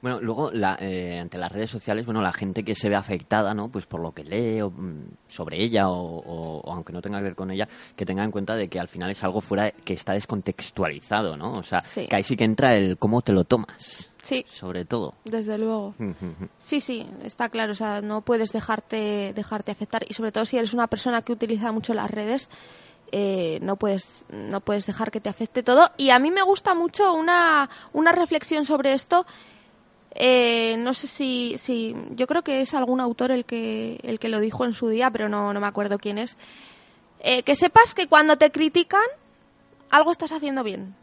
[0.00, 3.52] Bueno, luego, la, eh, ante las redes sociales, bueno, la gente que se ve afectada,
[3.54, 3.68] ¿no?
[3.68, 7.18] Pues por lo que lee o, mm, sobre ella o, o- o aunque no tenga
[7.18, 9.64] que ver con ella, que tenga en cuenta de que al final es algo fuera
[9.64, 11.52] de- que está descontextualizado, ¿no?
[11.52, 12.06] O sea, Sí.
[12.06, 14.10] que ahí sí que entra el cómo te lo tomas.
[14.22, 15.14] Sí, sobre todo.
[15.24, 15.94] desde luego.
[16.58, 17.72] Sí, sí, está claro.
[17.72, 20.04] O sea, no puedes dejarte, dejarte afectar.
[20.08, 22.50] Y sobre todo si eres una persona que utiliza mucho las redes,
[23.10, 25.90] eh, no, puedes, no puedes dejar que te afecte todo.
[25.96, 29.24] Y a mí me gusta mucho una, una reflexión sobre esto.
[30.14, 31.94] Eh, no sé si, si.
[32.16, 35.10] Yo creo que es algún autor el que, el que lo dijo en su día,
[35.10, 36.36] pero no, no me acuerdo quién es.
[37.20, 39.02] Eh, que sepas que cuando te critican,
[39.90, 40.94] algo estás haciendo bien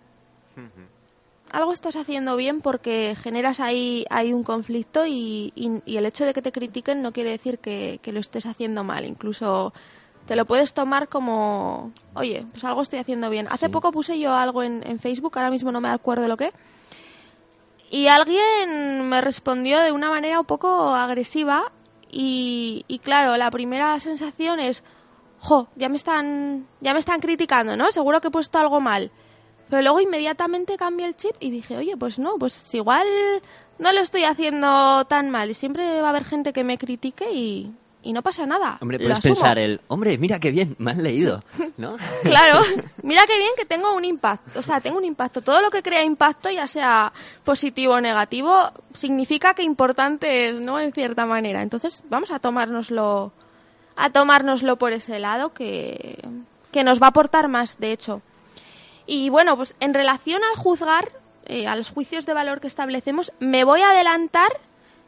[1.52, 6.26] algo estás haciendo bien porque generas ahí, ahí un conflicto y, y- y el hecho
[6.26, 9.06] de que te critiquen no quiere decir que, que lo estés haciendo mal.
[9.06, 9.74] Incluso
[10.28, 13.48] te lo puedes tomar como, oye, pues algo estoy haciendo bien.
[13.50, 13.72] Hace Sí.
[13.72, 16.52] poco puse yo algo en, en Facebook, ahora mismo no me acuerdo lo que.
[17.90, 21.72] Y alguien me respondió de una manera un poco agresiva
[22.12, 24.84] y, y claro, la primera sensación es,
[25.40, 27.92] jo, ya me están, ya me están criticando, ¿no?
[27.92, 29.12] Seguro que he puesto algo mal.
[29.70, 33.08] Pero luego inmediatamente cambié el chip y dije, oye, pues no, pues igual
[33.80, 35.50] no lo estoy haciendo tan mal.
[35.50, 37.72] Y siempre va a haber gente que me critique y,
[38.06, 38.78] y no pasa nada.
[38.82, 41.44] Hombre, puedes pensar el, hombre, mira qué bien, me han leído,
[41.78, 41.98] ¿no?
[42.22, 42.62] Claro,
[43.02, 45.42] mira qué bien que tengo un impacto, o sea, tengo un impacto.
[45.42, 47.12] Todo lo que crea impacto, ya sea
[47.44, 50.80] positivo o negativo, significa que importante es, ¿no?
[50.80, 51.64] En cierta manera.
[51.64, 53.34] Entonces, vamos a tomárnoslo,
[53.96, 56.20] a tomárnoslo por ese lado que,
[56.72, 58.22] que nos va a aportar más, de hecho.
[59.08, 61.12] Y bueno, pues en relación al juzgar,
[61.48, 64.60] eh, a los juicios de valor que establecemos, me voy a adelantar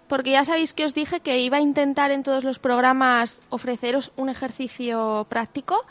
[0.08, 4.12] porque ya sabéis que os dije que iba a intentar en todos los programas ofreceros
[4.16, 5.86] un ejercicio práctico.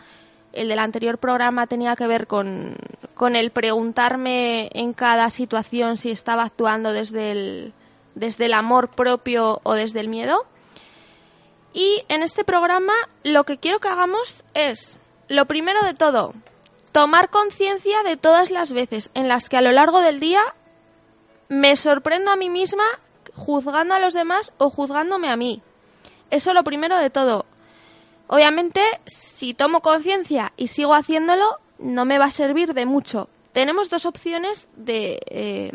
[0.53, 2.77] El del anterior programa tenía que ver con,
[3.15, 7.73] con el preguntarme en cada situación si estaba actuando desde el,
[8.15, 10.47] desde el amor propio o desde el miedo.
[11.75, 14.99] Y en este programa lo que quiero que hagamos es,
[15.29, 16.33] lo primero de todo,
[16.91, 20.41] tomar conciencia de todas las veces en las que a lo largo del día
[21.49, 22.85] me sorprendo a mí misma
[23.37, 25.63] juzgando a los demás o juzgándome a mí.
[26.31, 27.47] Eso lo primero de todo.
[28.27, 33.29] Obviamente, si tomo conciencia y sigo haciéndolo, no me va a servir de mucho.
[33.53, 35.73] Tenemos dos opciones de eh,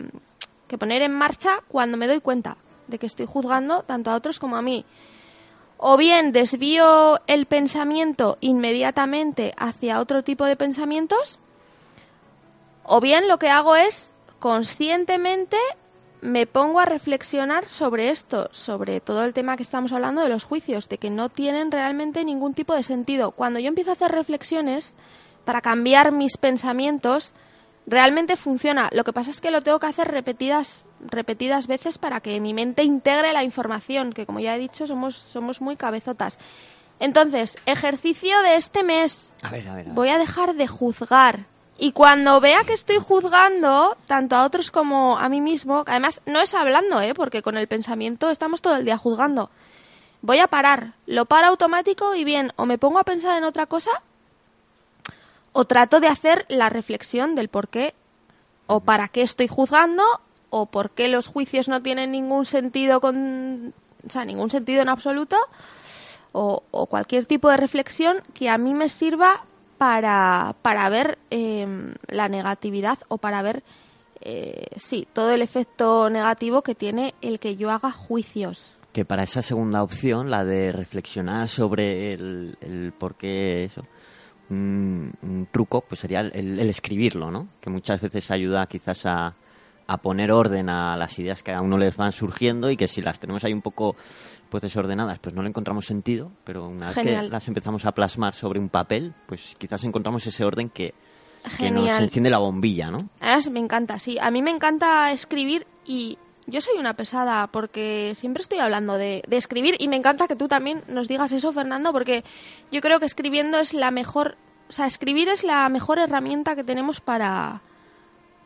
[0.68, 4.40] que poner en marcha cuando me doy cuenta de que estoy juzgando tanto a otros
[4.40, 4.86] como a mí.
[5.78, 11.40] O bien desvío el pensamiento inmediatamente hacia otro tipo de pensamientos,
[12.84, 15.58] o bien lo que hago es conscientemente
[16.22, 20.44] me pongo a reflexionar sobre esto, sobre todo el tema que estamos hablando de los
[20.44, 23.32] juicios, de que no tienen realmente ningún tipo de sentido.
[23.32, 24.94] Cuando yo empiezo a hacer reflexiones
[25.46, 27.34] para cambiar mis pensamientos,
[27.88, 28.90] realmente funciona.
[28.94, 32.54] Lo que pasa es que lo tengo que hacer repetidas, repetidas veces para que mi
[32.54, 36.38] mente integre la información, que como ya he dicho, somos, somos muy cabezotas.
[37.00, 39.34] Entonces, ejercicio de este mes.
[39.42, 39.96] A ver, a ver, a ver.
[39.96, 41.48] Voy a dejar de juzgar.
[41.84, 46.22] Y cuando vea que estoy juzgando, tanto a otros como a mí mismo, que además
[46.28, 47.16] no es hablando, ¿eh?
[47.16, 49.50] porque con el pensamiento estamos todo el día juzgando,
[50.22, 50.94] voy a parar.
[51.08, 53.90] Lo paro automático y bien, o me pongo a pensar en otra cosa,
[55.54, 57.96] o trato de hacer la reflexión del por qué
[58.68, 60.04] o para qué estoy juzgando,
[60.52, 63.74] o por qué los juicios no tienen ningún sentido con.
[64.08, 65.36] O sea, ningún sentido en absoluto,
[66.32, 69.46] o, o cualquier tipo de reflexión que a mí me sirva
[69.82, 71.66] para, para ver eh,
[72.08, 73.64] la negatividad o para ver,
[74.20, 78.78] eh, sí, todo el efecto negativo que tiene el que yo haga juicios.
[78.94, 83.88] Que para esa segunda opción, la de reflexionar sobre el, el por qué eso,
[84.52, 87.48] un, un truco pues sería el, el escribirlo, ¿no?
[87.60, 89.34] Que muchas veces ayuda quizás a,
[89.88, 93.02] a poner orden a las ideas que a uno les van surgiendo y que si
[93.02, 93.96] las tenemos ahí un poco
[94.52, 97.26] pues desordenadas, pues no le encontramos sentido, pero una vez Genial.
[97.26, 100.94] que las empezamos a plasmar sobre un papel, pues quizás encontramos ese orden que,
[101.58, 103.10] que nos enciende la bombilla, ¿no?
[103.22, 104.20] Además, me encanta, sí.
[104.20, 109.24] A mí me encanta escribir y yo soy una pesada porque siempre estoy hablando de,
[109.26, 112.26] de escribir y me encanta que tú también nos digas eso, Fernando, porque
[112.74, 114.36] yo creo que escribiendo es la mejor,
[114.68, 117.62] o sea, escribir es la mejor herramienta que tenemos para,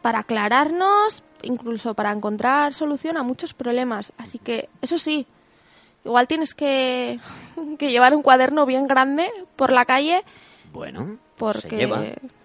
[0.04, 4.14] para aclararnos, incluso para encontrar solución a muchos problemas.
[4.18, 5.26] Así que, eso sí,
[6.06, 7.20] igual tienes que,
[7.78, 10.24] que llevar un cuaderno bien grande por la calle
[10.72, 12.04] Bueno, porque se lleva.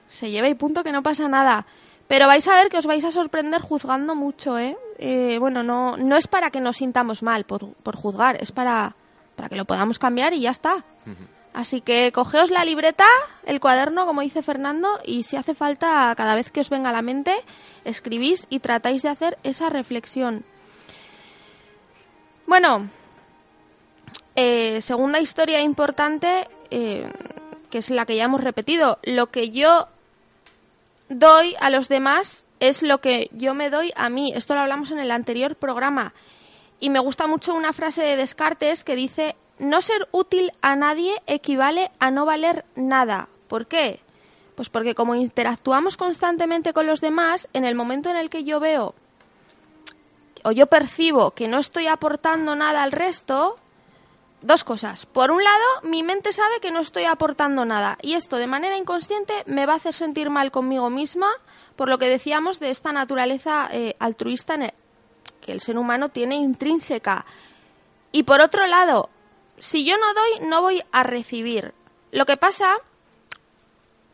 [0.08, 1.66] se lleva y punto que no pasa nada.
[2.08, 4.76] Pero vais a ver que os vais a sorprender juzgando mucho, ¿eh?
[4.98, 8.96] Eh, bueno, no, no es para que nos sintamos mal por, por juzgar, es para,
[9.36, 10.84] para que lo podamos cambiar y ya está.
[11.52, 13.06] Así que cogeos la libreta,
[13.44, 16.92] el cuaderno, como dice Fernando, y si hace falta, cada vez que os venga a
[16.92, 17.34] la mente,
[17.84, 20.44] escribís y tratáis de hacer esa reflexión.
[22.46, 22.88] Bueno,
[24.42, 27.06] eh, segunda historia importante, eh,
[27.68, 28.98] que es la que ya hemos repetido.
[29.02, 29.88] Lo que yo
[31.10, 34.32] doy a los demás es lo que yo me doy a mí.
[34.34, 36.14] Esto lo hablamos en el anterior programa.
[36.80, 41.20] Y me gusta mucho una frase de Descartes que dice, no ser útil a nadie
[41.26, 43.28] equivale a no valer nada.
[43.46, 44.00] ¿Por qué?
[44.54, 48.58] Pues porque como interactuamos constantemente con los demás, en el momento en el que yo
[48.58, 48.94] veo
[50.44, 53.58] o yo percibo que no estoy aportando nada al resto,
[54.42, 55.06] dos cosas.
[55.06, 58.76] Por un lado, mi mente sabe que no estoy aportando nada y esto de manera
[58.76, 61.28] inconsciente me va a hacer sentir mal conmigo misma
[61.76, 64.56] por lo que decíamos de esta naturaleza eh, altruista
[65.40, 67.24] que el ser humano tiene intrínseca.
[68.12, 69.10] Y por otro lado,
[69.58, 71.74] si yo no doy, no voy a recibir.
[72.10, 72.78] Lo que pasa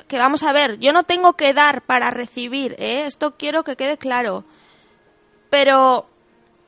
[0.06, 3.06] que vamos a ver, yo no tengo que dar para recibir, ¿eh?
[3.06, 4.44] esto quiero que quede claro.
[5.50, 6.06] Pero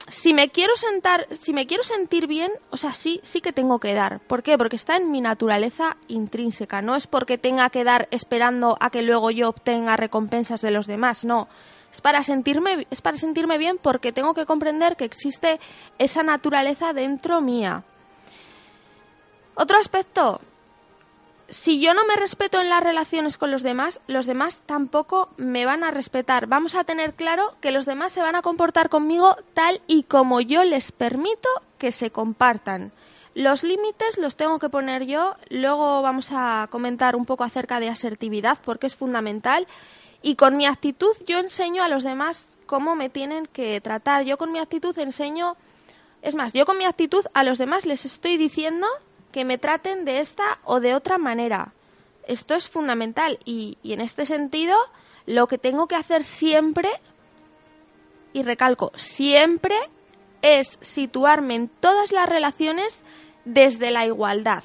[0.08, 3.78] si me quiero sentar, si me quiero sentir bien, o sea, sí, sí que tengo
[3.78, 4.20] que dar.
[4.20, 4.56] ¿Por qué?
[4.56, 6.82] Porque está en mi naturaleza intrínseca.
[6.82, 10.86] No es porque tenga que dar esperando a que luego yo obtenga recompensas de los
[10.86, 11.24] demás.
[11.24, 11.48] No.
[11.92, 15.58] Es para sentirme, es para sentirme bien porque tengo que comprender que existe
[15.98, 17.84] esa naturaleza dentro mía.
[19.54, 20.40] Otro aspecto,
[21.48, 25.64] si yo no me respeto en las relaciones con los demás, los demás tampoco me
[25.64, 26.46] van a respetar.
[26.46, 30.40] Vamos a tener claro que los demás se van a comportar conmigo tal y como
[30.40, 32.92] yo les permito que se compartan.
[33.34, 37.88] Los límites los tengo que poner yo, luego vamos a comentar un poco acerca de
[37.88, 39.66] asertividad porque es fundamental
[40.22, 44.24] y con mi actitud yo enseño a los demás cómo me tienen que tratar.
[44.24, 45.56] Yo con mi actitud enseño,
[46.20, 48.86] es más, yo con mi actitud a los demás les estoy diciendo
[49.32, 51.72] que me traten de esta o de otra manera.
[52.26, 54.76] Esto es fundamental y, y en este sentido
[55.26, 56.88] lo que tengo que hacer siempre,
[58.32, 59.74] y recalco, siempre
[60.42, 63.02] es situarme en todas las relaciones
[63.44, 64.62] desde la igualdad.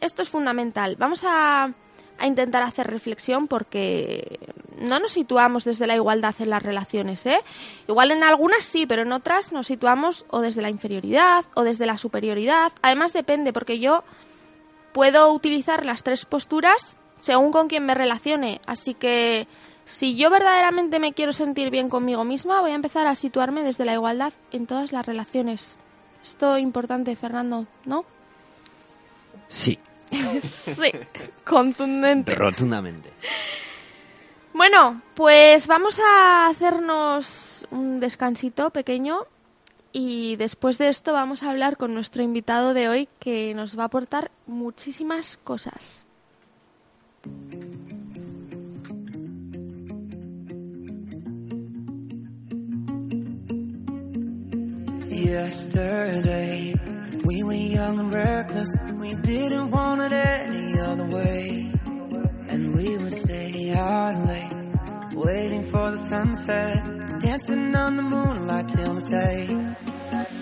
[0.00, 0.96] Esto es fundamental.
[0.96, 1.72] Vamos a,
[2.18, 4.38] a intentar hacer reflexión porque
[4.80, 7.40] no nos situamos desde la igualdad en las relaciones, ¿eh?
[7.88, 11.86] Igual en algunas sí, pero en otras nos situamos o desde la inferioridad o desde
[11.86, 12.72] la superioridad.
[12.82, 14.04] Además depende, porque yo
[14.92, 18.60] puedo utilizar las tres posturas según con quien me relacione.
[18.66, 19.46] Así que
[19.84, 23.84] si yo verdaderamente me quiero sentir bien conmigo misma, voy a empezar a situarme desde
[23.84, 25.76] la igualdad en todas las relaciones.
[26.22, 28.04] Esto es importante, Fernando, ¿no?
[29.48, 29.78] Sí,
[30.42, 30.92] sí,
[31.44, 32.34] contundente.
[32.34, 33.10] rotundamente.
[34.60, 39.20] Bueno, pues vamos a hacernos un descansito pequeño
[39.90, 43.84] y después de esto vamos a hablar con nuestro invitado de hoy que nos va
[43.84, 46.06] a aportar muchísimas cosas.
[62.60, 66.84] And we would stay out late, waiting for the sunset,
[67.20, 69.46] dancing on the moonlight till the day.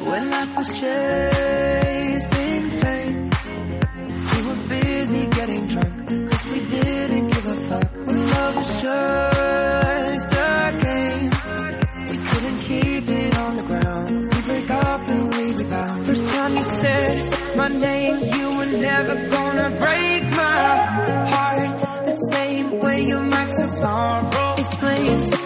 [0.08, 3.30] When life was chasing fame,
[4.30, 8.06] we were busy getting drunk, cause we didn't give a fuck.
[8.06, 11.30] When love was just a game,
[12.10, 14.34] we couldn't keep it on the ground.
[14.34, 16.06] We break up and we rebound.
[16.06, 20.17] First time you said my name, you were never gonna break
[23.58, 24.30] so far.
[24.58, 25.37] It's playing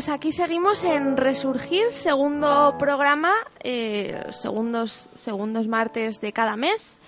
[0.00, 6.98] pues aquí seguimos en Resurgir, segundo programa, eh, segundos, segundos martes de cada mes.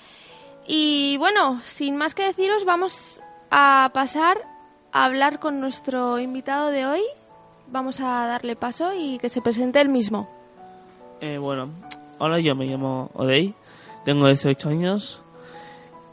[0.69, 4.37] Y bueno, sin más que deciros, vamos a pasar
[4.93, 7.01] a hablar con nuestro invitado de hoy.
[7.69, 10.29] Vamos a darle paso y que se presente él mismo.
[11.23, 11.71] Eh, bueno,
[12.19, 13.55] hola, yo me llamo Odey,
[14.05, 15.23] tengo 18 años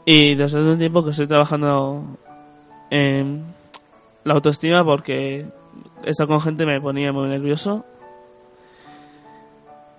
[0.06, 2.16] y desde hace un tiempo que estoy trabajando
[2.88, 3.44] en
[4.24, 5.59] la autoestima porque
[6.04, 7.84] estar con gente me ponía muy nervioso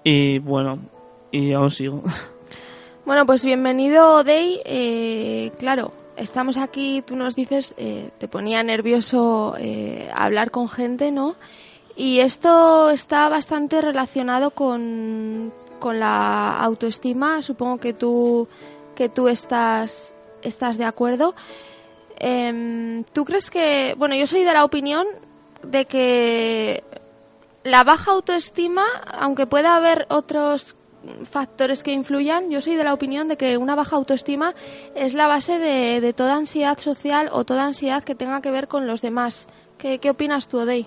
[0.03, 0.79] y bueno,
[1.31, 2.03] y aún sigo.
[3.03, 4.61] Bueno, pues bienvenido, Day.
[4.63, 11.11] Eh, claro, estamos aquí, tú nos dices, eh, te ponía nervioso eh, hablar con gente,
[11.11, 11.35] ¿no?
[11.95, 17.41] Y esto está bastante relacionado con, con la autoestima.
[17.41, 18.47] Supongo que tú,
[18.95, 21.33] que tú estás, estás de acuerdo.
[22.17, 25.07] Em, ¿Tú crees que, bueno, yo soy de la opinión
[25.63, 26.83] de que
[27.63, 28.85] la baja autoestima,
[29.19, 30.75] aunque pueda haber otros
[31.23, 34.53] factores que influyan, yo soy de la opinión de que una baja autoestima
[34.95, 38.67] es la base de, de toda ansiedad social o toda ansiedad que tenga que ver
[38.67, 39.47] con los demás.
[39.77, 40.85] ¿Qué, qué opinas tú, Odey?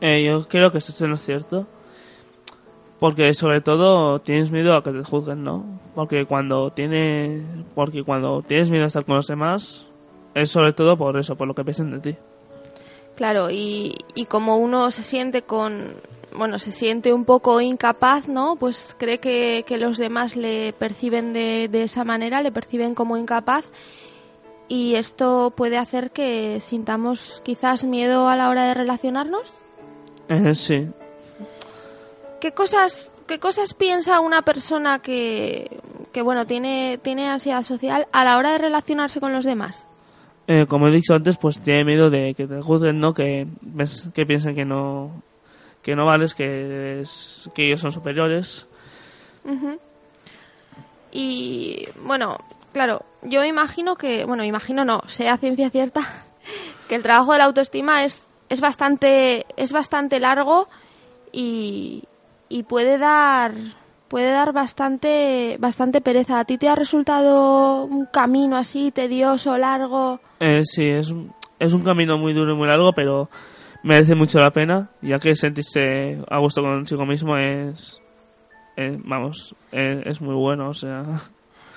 [0.00, 1.66] Eh, yo creo que eso es lo cierto.
[2.98, 5.64] Porque sobre todo tienes miedo a que te juzguen, ¿no?
[5.94, 7.42] Porque cuando tiene,
[7.74, 9.86] porque cuando tienes miedo a estar con los demás,
[10.34, 12.18] es sobre todo por eso, por lo que piensen de ti.
[13.16, 15.94] Claro, y, y como uno se siente con,
[16.34, 18.56] bueno, se siente un poco incapaz, ¿no?
[18.56, 23.16] Pues cree que, que los demás le perciben de, de esa manera, le perciben como
[23.16, 23.66] incapaz
[24.68, 29.52] y esto puede hacer que sintamos quizás miedo a la hora de relacionarnos.
[30.28, 30.88] Eh, sí.
[32.40, 35.80] ¿Qué cosas, qué cosas piensa una persona que,
[36.12, 39.86] que bueno, tiene, tiene ansiedad social a la hora de relacionarse con los demás?
[40.52, 43.14] Eh, como he dicho antes, pues tiene miedo de que te juzguen, ¿no?
[43.14, 43.46] Que,
[44.12, 45.22] que piensen que no,
[45.80, 48.66] que no vales, que, es- que ellos son superiores.
[51.12, 52.38] Y bueno,
[52.72, 56.02] claro, yo imagino que, bueno, imagino no, sé a ciencia cierta
[56.88, 60.68] que el trabajo de la autoestima es, es bastante, es bastante largo
[61.32, 62.04] y,
[62.48, 63.52] y puede dar,
[64.10, 66.40] puede dar bastante, bastante pereza.
[66.40, 70.18] ¿A ti te ha resultado un camino así tedioso, largo?
[70.40, 73.30] Eh, sí, es, un- es un camino muy duro y muy largo, pero
[73.84, 78.00] merece mucho la pena, ya que sentirse a gusto consigo mismo es,
[78.76, 81.04] eh, vamos, eh, es muy bueno, o sea,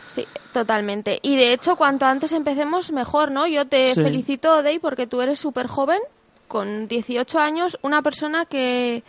[0.08, 1.18] Sí, totalmente.
[1.24, 3.48] Y de hecho, cuanto antes empecemos, mejor, ¿no?
[3.48, 4.02] Yo te Sí.
[4.04, 6.00] felicito, Dey, porque tú eres súper joven,
[6.48, 9.02] con 18 años, una persona que,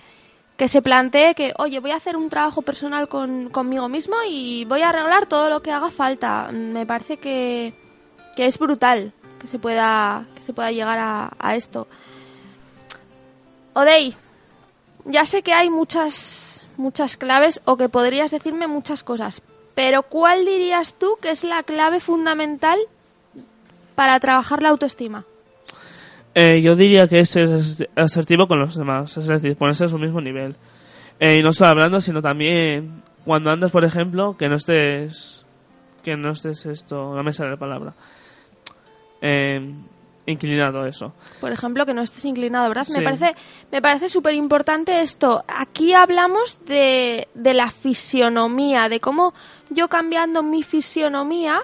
[0.56, 4.64] que se plantee que, oye, voy a hacer un trabajo personal con, conmigo mismo y
[4.66, 6.50] voy a arreglar todo lo que haga falta.
[6.52, 7.74] Me parece que,
[8.36, 11.88] que es brutal que se pueda, que se pueda llegar a, a esto.
[13.74, 14.14] Odey,
[15.04, 19.42] ya sé que hay muchas, muchas claves o que podrías decirme muchas cosas,
[19.74, 22.78] pero ¿cuál dirías tú que es la clave fundamental
[23.96, 25.24] para trabajar la autoestima?
[26.34, 29.88] Eh, yo diría que es ser as- asertivo con los demás, es decir, ponerse a
[29.88, 30.56] su mismo nivel.
[31.20, 35.44] Eh, y no solo hablando, sino también cuando andas, por ejemplo, que no estés,
[36.02, 37.94] que no estés esto, no me sale la palabra,
[39.20, 39.60] eh,
[40.26, 41.12] inclinado a eso.
[41.40, 42.86] Por ejemplo, que no estés inclinado, ¿verdad?
[42.96, 43.34] Me parece,
[43.70, 45.44] me parece súper importante esto.
[45.46, 49.34] Aquí hablamos de, de la fisionomía, de cómo
[49.70, 51.60] yo cambiando mi fisionomía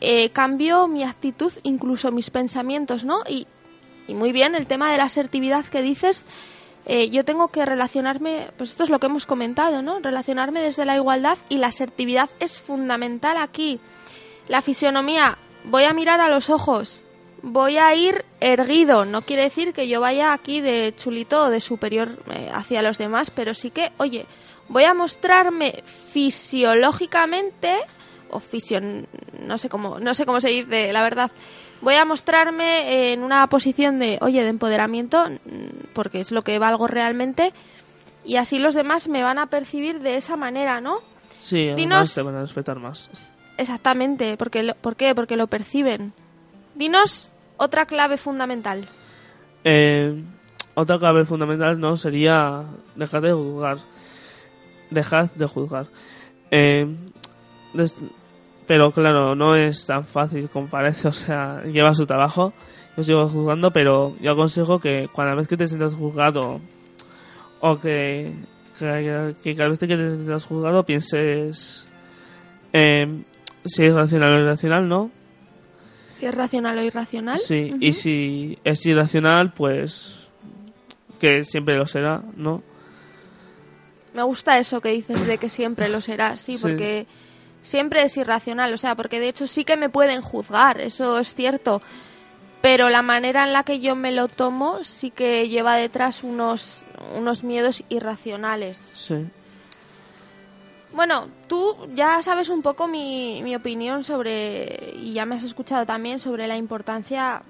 [0.00, 3.20] eh, cambio mi actitud, incluso mis pensamientos, ¿no?
[3.28, 3.46] Y,
[4.08, 6.26] y muy bien, el tema de la asertividad que dices,
[6.86, 10.00] eh, yo tengo que relacionarme, pues esto es lo que hemos comentado, ¿no?
[10.00, 13.78] Relacionarme desde la igualdad y la asertividad es fundamental aquí.
[14.48, 17.04] La fisionomía, voy a mirar a los ojos,
[17.42, 21.60] voy a ir erguido, no quiere decir que yo vaya aquí de chulito o de
[21.60, 24.26] superior eh, hacia los demás, pero sí que, oye,
[24.68, 27.78] voy a mostrarme fisiológicamente
[28.30, 29.06] o fision
[29.46, 31.30] no sé cómo no sé cómo se dice la verdad
[31.82, 36.58] voy a mostrarme en una posición de oye de empoderamiento mm, porque es lo que
[36.58, 37.52] valgo realmente
[38.24, 41.00] y así los demás me van a percibir de esa manera no
[41.40, 43.10] Sí, Dinos- te van a respetar más.
[43.58, 46.12] exactamente porque lo- por qué porque lo perciben
[46.74, 48.88] dinos otra clave fundamental
[49.64, 50.22] Eh,
[50.74, 52.64] otra clave fundamental no sería
[52.96, 53.78] dejar de juzgar.
[54.90, 55.86] Dejad de juzgar.
[56.50, 56.86] Eh,
[58.72, 61.06] pero claro, no es tan fácil como parece.
[61.08, 62.54] O sea, lleva su trabajo.
[62.96, 66.58] Yo sigo juzgando, pero yo aconsejo que cada vez que te sientas juzgado
[67.60, 68.32] o que,
[68.78, 71.86] que, que cada vez que te sientas juzgado pienses
[72.72, 73.22] eh,
[73.66, 75.10] si es racional o irracional, ¿no?
[76.08, 80.28] si es racional o irracional Sí, y si es irracional, pues
[81.20, 82.62] que siempre lo será, ¿no?
[84.14, 86.62] Me gusta eso que dices de que siempre lo será, sí, Sí.
[86.62, 87.06] porque
[87.62, 91.34] siempre es irracional, o sea, porque de hecho sí que me pueden juzgar, eso es
[91.34, 91.82] cierto,
[92.60, 96.84] pero la manera en la que yo me lo tomo sí que lleva detrás unos,
[97.16, 98.92] unos miedos irracionales.
[98.94, 99.26] Sí.
[100.92, 105.86] Bueno, tú ya sabes un poco mi, mi opinión sobre, y ya me has escuchado
[105.86, 107.42] también sobre la importancia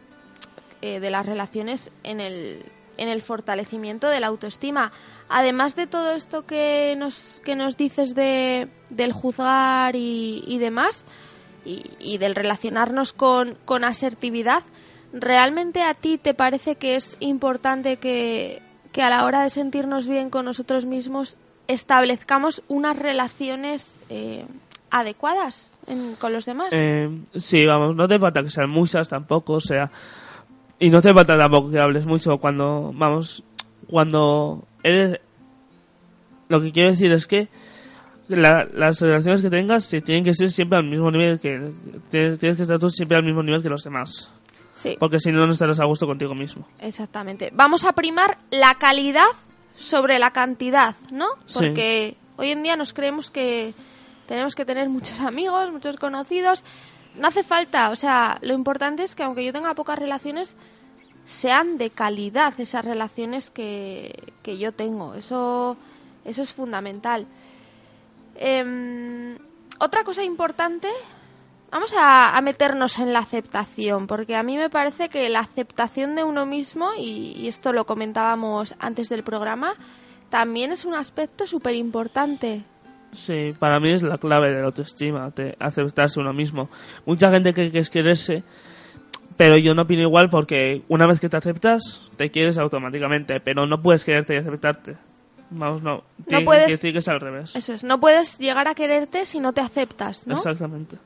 [0.81, 2.65] eh, de las relaciones en el,
[2.97, 4.93] en el fortalecimiento de la autoestima.
[5.33, 11.05] Además de todo esto que nos, que nos dices de, del juzgar y, y demás,
[11.65, 14.63] y, y del relacionarnos con, con asertividad,
[15.13, 18.61] ¿realmente a ti te parece que es importante que,
[18.93, 21.37] que a la hora de sentirnos bien con nosotros mismos
[21.69, 24.45] establezcamos unas relaciones eh,
[24.91, 26.69] adecuadas en- con los demás?
[26.73, 29.91] Eh, sí, vamos, no te falta que sean muchas tampoco, o sea,
[30.79, 33.43] y no te falta tampoco que hables mucho cuando, vamos,
[33.89, 35.21] cuando eres...
[36.49, 37.49] Lo que quiero decir es que
[38.29, 41.73] la- las relaciones que tengas tienen que ser siempre al mismo nivel que...
[42.11, 44.31] Tienes, tienes que estar tú siempre al mismo nivel que los demás,
[44.75, 46.67] sí, porque si no, no estarás a gusto contigo mismo.
[46.81, 47.51] exactamente.
[47.55, 49.27] Vamos a primar la calidad
[49.77, 51.27] sobre la cantidad, ¿no?
[51.47, 51.59] Sí.
[51.59, 53.73] Porque hoy en día nos creemos que
[54.27, 56.65] tenemos que tener muchos amigos, muchos conocidos.
[57.19, 60.57] No hace falta, o sea, lo importante es que aunque yo tenga pocas relaciones,
[61.25, 65.15] sean de calidad esas relaciones que, que yo tengo.
[65.15, 65.77] Eso,
[66.25, 67.27] eso es fundamental.
[68.37, 69.37] Em,
[69.79, 70.89] otra cosa importante,
[71.71, 76.25] vamos a, meternos en la aceptación, porque a mí me parece que la aceptación de
[76.25, 79.75] uno mismo, y, y esto lo comentábamos antes del programa,
[80.31, 82.65] también es un aspecto súper importante.
[83.13, 86.71] Sí, para mí es la clave de la autoestima, de aceptarse uno mismo.
[87.05, 88.43] Mucha gente cree que es quererse,
[89.43, 93.67] pero yo no opino igual porque una vez que te aceptas, te quieres automáticamente, pero
[93.67, 94.97] no puedes quererte y aceptarte.
[95.51, 96.05] Vamos, no.
[96.29, 97.57] Tiene, puedes- que- tiene que ser al revés.
[97.57, 100.35] Eso es, no puedes llegar a quererte si no te aceptas, ¿no?
[100.37, 100.97] Exactamente.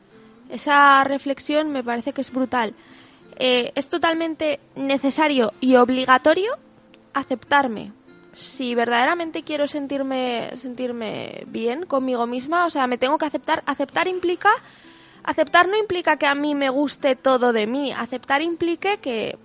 [0.50, 2.74] Esa reflexión me parece que es brutal.
[3.38, 6.52] Eh, es totalmente necesario y obligatorio
[7.14, 7.92] aceptarme.
[8.34, 13.62] Si verdaderamente quiero sentirme, sentirme bien conmigo misma, o sea, me tengo que aceptar.
[13.66, 14.50] Aceptar implica.
[15.26, 17.92] Aceptar no implica que a mí me guste todo de mí.
[17.92, 19.36] Aceptar implica que,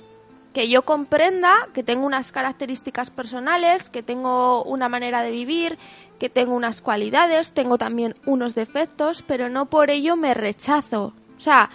[0.53, 5.79] que yo comprenda que tengo unas características personales, que tengo una manera de vivir,
[6.19, 11.13] que tengo unas cualidades, tengo también unos defectos, pero no por ello me rechazo.
[11.35, 11.71] O sea,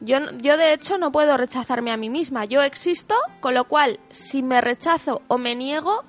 [0.00, 2.44] yo, yo de hecho no puedo rechazarme a mí misma.
[2.44, 6.04] Yo existo, con lo cual, si me rechazo o me niego,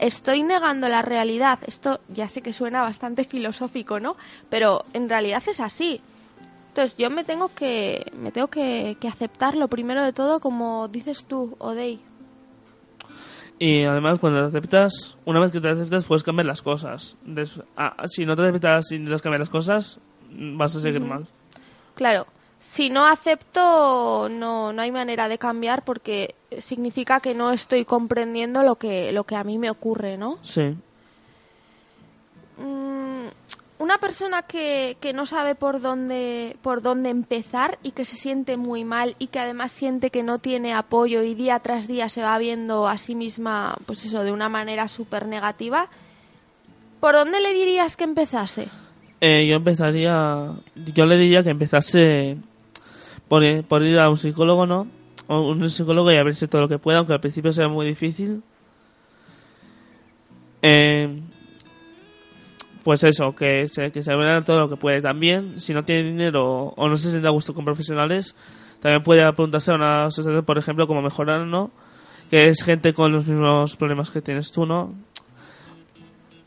[0.00, 1.60] estoy negando la realidad.
[1.64, 4.16] Esto ya sé que suena bastante filosófico, ¿no?
[4.50, 6.00] Pero en realidad es así.
[6.72, 10.88] Entonces yo me tengo que me tengo que, que aceptar lo primero de todo, como
[10.88, 12.00] dices tú, Odey.
[13.58, 17.16] Y además, cuando te aceptas, una vez que te aceptas, puedes cambiar las cosas.
[17.24, 19.98] Des- ah, si no te aceptas y intentas cambiar las cosas,
[20.30, 21.28] vas a seguir mal.
[21.94, 22.26] Claro,
[22.58, 28.62] si no acepto, no, no hay manera de cambiar porque significa que no estoy comprendiendo
[28.62, 30.38] lo que, lo que a mí me ocurre, ¿no?
[30.40, 30.74] Sí.
[32.58, 33.26] Mm,
[33.82, 38.56] una persona que, que no sabe por dónde, por dónde empezar y que se siente
[38.56, 42.22] muy mal y que además siente que no tiene apoyo y día tras día se
[42.22, 45.88] va viendo a sí misma, pues eso, de una manera súper negativa,
[47.00, 48.68] ¿por dónde le dirías que empezase?
[49.20, 50.50] Eh, yo empezaría.
[50.74, 52.36] Yo le diría que empezase
[53.28, 54.86] por, ir- a un psicólogo, ¿no?
[55.28, 58.42] O un psicólogo y abrirse todo lo que pueda, aunque al principio sea muy difícil.
[60.62, 61.20] Eh,
[62.84, 65.00] pues eso, que se, que se abra todo lo que puede.
[65.00, 68.34] También, si no tiene dinero o no se siente a gusto con profesionales,
[68.80, 71.70] también puede preguntarse a una asociación, por ejemplo, como mejorar, ¿no?
[72.30, 74.94] Que es gente con los mismos problemas que tienes tú, ¿no?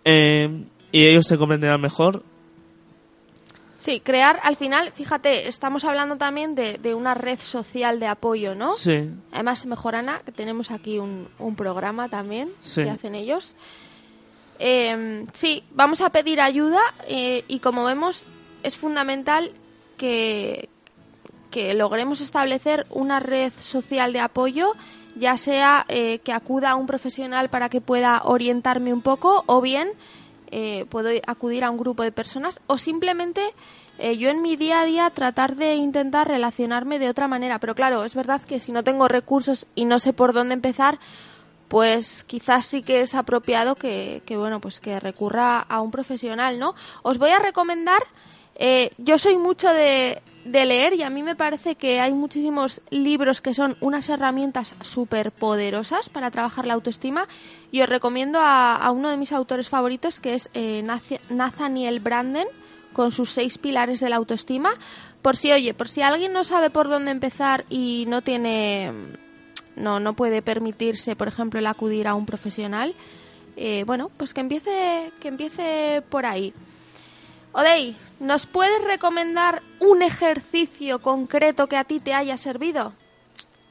[0.03, 2.23] Eh, y ellos te comprenderán mejor
[3.77, 8.55] Sí, crear, al final, fíjate, estamos hablando también de, de una red social de apoyo,
[8.55, 8.73] ¿no?
[8.73, 12.81] Sí, Además, Mejorana, que tenemos aquí un, un programa también Sí.
[12.83, 13.55] que hacen ellos.
[14.59, 18.25] Eh, sí, vamos a pedir ayuda eh, y como vemos
[18.63, 19.51] es fundamental
[19.97, 20.69] que,
[21.51, 24.73] que logremos establecer una red social de apoyo,
[25.15, 29.61] ya sea eh, que acuda a un profesional para que pueda orientarme un poco o
[29.61, 29.89] bien
[30.51, 33.41] eh, puedo acudir a un grupo de personas o simplemente
[33.97, 37.59] eh, yo en mi día a día tratar de intentar relacionarme de otra manera.
[37.59, 40.99] Pero claro, es verdad que si no tengo recursos y no sé por dónde empezar,
[41.67, 46.59] pues quizás sí que es apropiado que, que, bueno pues que recurra a un profesional,
[46.59, 46.75] ¿no?
[47.03, 48.01] Os voy a recomendar,
[48.55, 53.41] eh, yo soy mucho de, leer y a mí me parece que hay muchísimos libros
[53.41, 57.27] que son unas herramientas súper poderosas para trabajar la autoestima
[57.71, 62.47] y os recomiendo a, uno de mis autores favoritos que es eh, Nath- Nathaniel Branden
[62.93, 64.75] con sus seis pilares de la autoestima.
[65.23, 68.93] Por si, oye, por si alguien no sabe por dónde empezar y no tiene,
[69.75, 72.95] no, no puede permitirse, por ejemplo, el acudir a un profesional,
[73.57, 76.53] eh, bueno, pues que empiece, que empiece por ahí.
[77.53, 82.93] Odey, ¿nos puedes recomendar un ejercicio concreto que a ti te haya servido?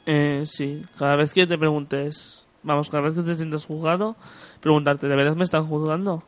[0.07, 4.17] Eh, sí, cada vez que te preguntes, vamos, cada vez que te sientas juzgado,
[4.61, 6.23] preguntarte, ¿de verdad me están juzgando?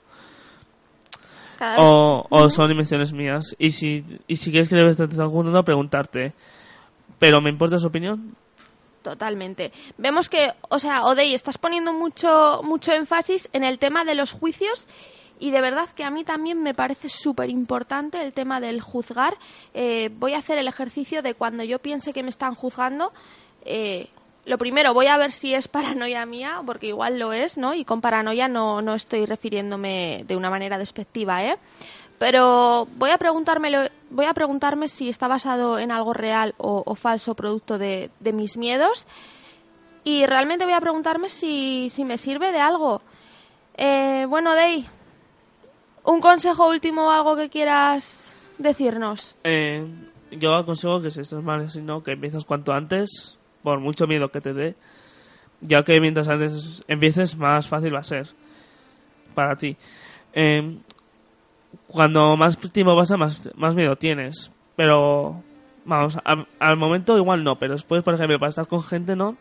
[1.59, 3.55] Cada vez- O, o son invenciones mías.
[3.59, 6.35] Y si, y si quieres que de verdad te están juzgando, preguntarte,
[7.19, 8.37] ¿pero me importa su opinión?
[9.07, 9.71] Totalmente.
[9.99, 14.33] Vemos que, o sea, Odey, estás poniendo mucho, mucho énfasis en el tema de los
[14.33, 14.89] juicios
[15.39, 19.39] y de verdad que a mí también me parece súper importante el tema del juzgar.
[19.75, 23.13] Eh, voy a hacer el ejercicio de cuando yo piense que me están juzgando,
[23.65, 24.09] eh,
[24.45, 27.75] lo primero voy a ver si es paranoia mía, porque igual lo es, ¿no?
[27.75, 31.59] Y con paranoia no, no estoy refiriéndome de una manera despectiva, ¿eh?
[32.19, 36.95] Pero voy a preguntármelo, voy a preguntarme si está basado en algo real o, o
[36.95, 39.07] falso producto de, de mis miedos.
[40.07, 43.03] Y realmente voy a preguntarme si, me sirve de algo.
[43.77, 44.87] Eh, bueno, Dey,
[46.05, 49.35] un consejo último algo que quieras decirnos.
[49.43, 49.85] Eh,
[50.31, 54.31] yo aconsejo que si estás mal, si no, que empieces cuanto antes, por mucho miedo
[54.31, 54.77] que te dé,
[55.61, 58.29] ya que mientras antes empieces, más fácil va a ser
[59.35, 59.77] para ti.
[60.35, 60.79] Eh,
[61.87, 64.51] cuando más tiempo pasa, más, más miedo tienes.
[64.77, 65.43] Pero,
[65.85, 69.37] vamos, a- al momento igual no, pero después, por ejemplo, para estar con gente, no.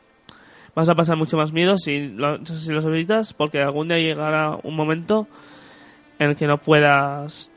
[0.76, 4.58] Vas a pasar mucho más miedo si, lo, si los evitas, porque algún día llegará
[4.64, 5.28] un momento
[6.20, 7.50] en el que no puedas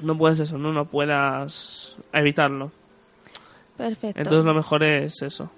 [0.00, 2.72] no puedes eso, no, no puedas evitarlo.
[3.76, 4.18] Perfecto.
[4.20, 5.50] Entonces lo mejor es eso,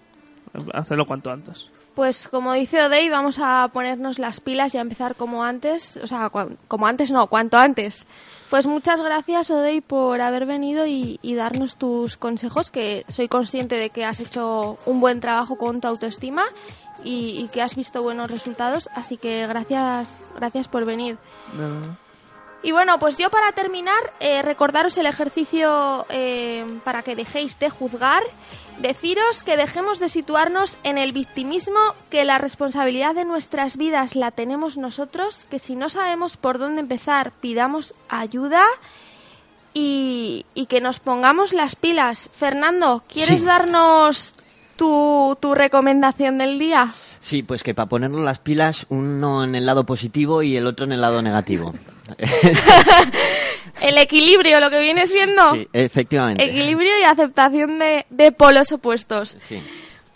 [0.73, 1.71] hacerlo cuanto antes.
[1.95, 6.07] Pues como dice Odey, vamos a ponernos las pilas y a empezar como antes, o
[6.07, 8.07] sea, como antes no, cuanto antes.
[8.55, 13.75] Pues muchas gracias Odey por haber venido y, y darnos tus consejos, que soy consciente
[13.75, 16.45] de que has hecho un buen trabajo con tu autoestima
[17.03, 21.19] y, y que has visto buenos resultados, así que gracias, gracias por venir.
[21.55, 21.97] No, no, no.
[22.63, 27.71] Y bueno, pues yo para terminar, eh, recordaros el ejercicio eh, para que dejéis de
[27.71, 28.23] juzgar,
[28.81, 31.79] deciros que dejemos de situarnos en el victimismo,
[32.11, 36.81] que la responsabilidad de nuestras vidas la tenemos nosotros, que si no sabemos por dónde
[36.81, 38.62] empezar, pidamos ayuda
[39.72, 42.29] y, y que nos pongamos las pilas.
[42.33, 43.47] Fernando, ¿quieres Sí.
[43.47, 44.33] darnos
[44.77, 46.91] tu, tu recomendación del día?
[47.20, 50.85] Sí, pues que para ponernos las pilas, uno en el lado positivo y el otro
[50.85, 51.75] en el lado negativo.
[53.89, 55.55] El equilibrio, lo que viene siendo.
[55.55, 56.45] sí, efectivamente.
[56.45, 59.37] Equilibrio y aceptación de, de polos opuestos.
[59.39, 59.61] Sí.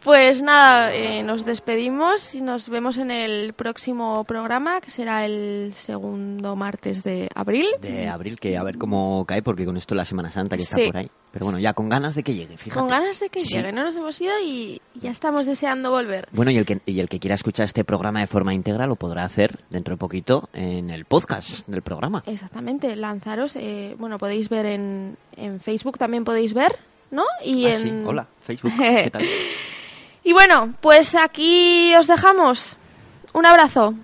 [0.05, 5.72] Pues nada, eh, nos despedimos y nos vemos en el próximo programa, que será el
[5.74, 7.66] segundo martes de abril.
[7.82, 10.76] De abril, que a ver cómo cae, porque con esto la Semana Santa que está
[10.76, 10.86] Sí.
[10.86, 11.11] por ahí.
[11.32, 12.78] Pero bueno, ya con ganas de que llegue, fíjate.
[12.80, 13.55] Con ganas de que Sí.
[13.57, 16.28] llegue, no nos hemos ido y ya estamos deseando volver.
[16.32, 18.94] Bueno, y el, que, y el que quiera escuchar este programa de forma íntegra lo
[18.96, 22.22] podrá hacer dentro de poquito en el podcast del programa.
[22.24, 26.76] Exactamente, lanzaros, eh, bueno, podéis ver en, en Facebook, también podéis ver,
[27.11, 27.24] ¿no?
[27.44, 27.80] Y Ah, en...
[27.80, 29.24] sí, hola, Facebook, ¿qué tal?
[30.29, 32.76] Y bueno, pues aquí os dejamos.
[33.33, 33.95] Un abrazo.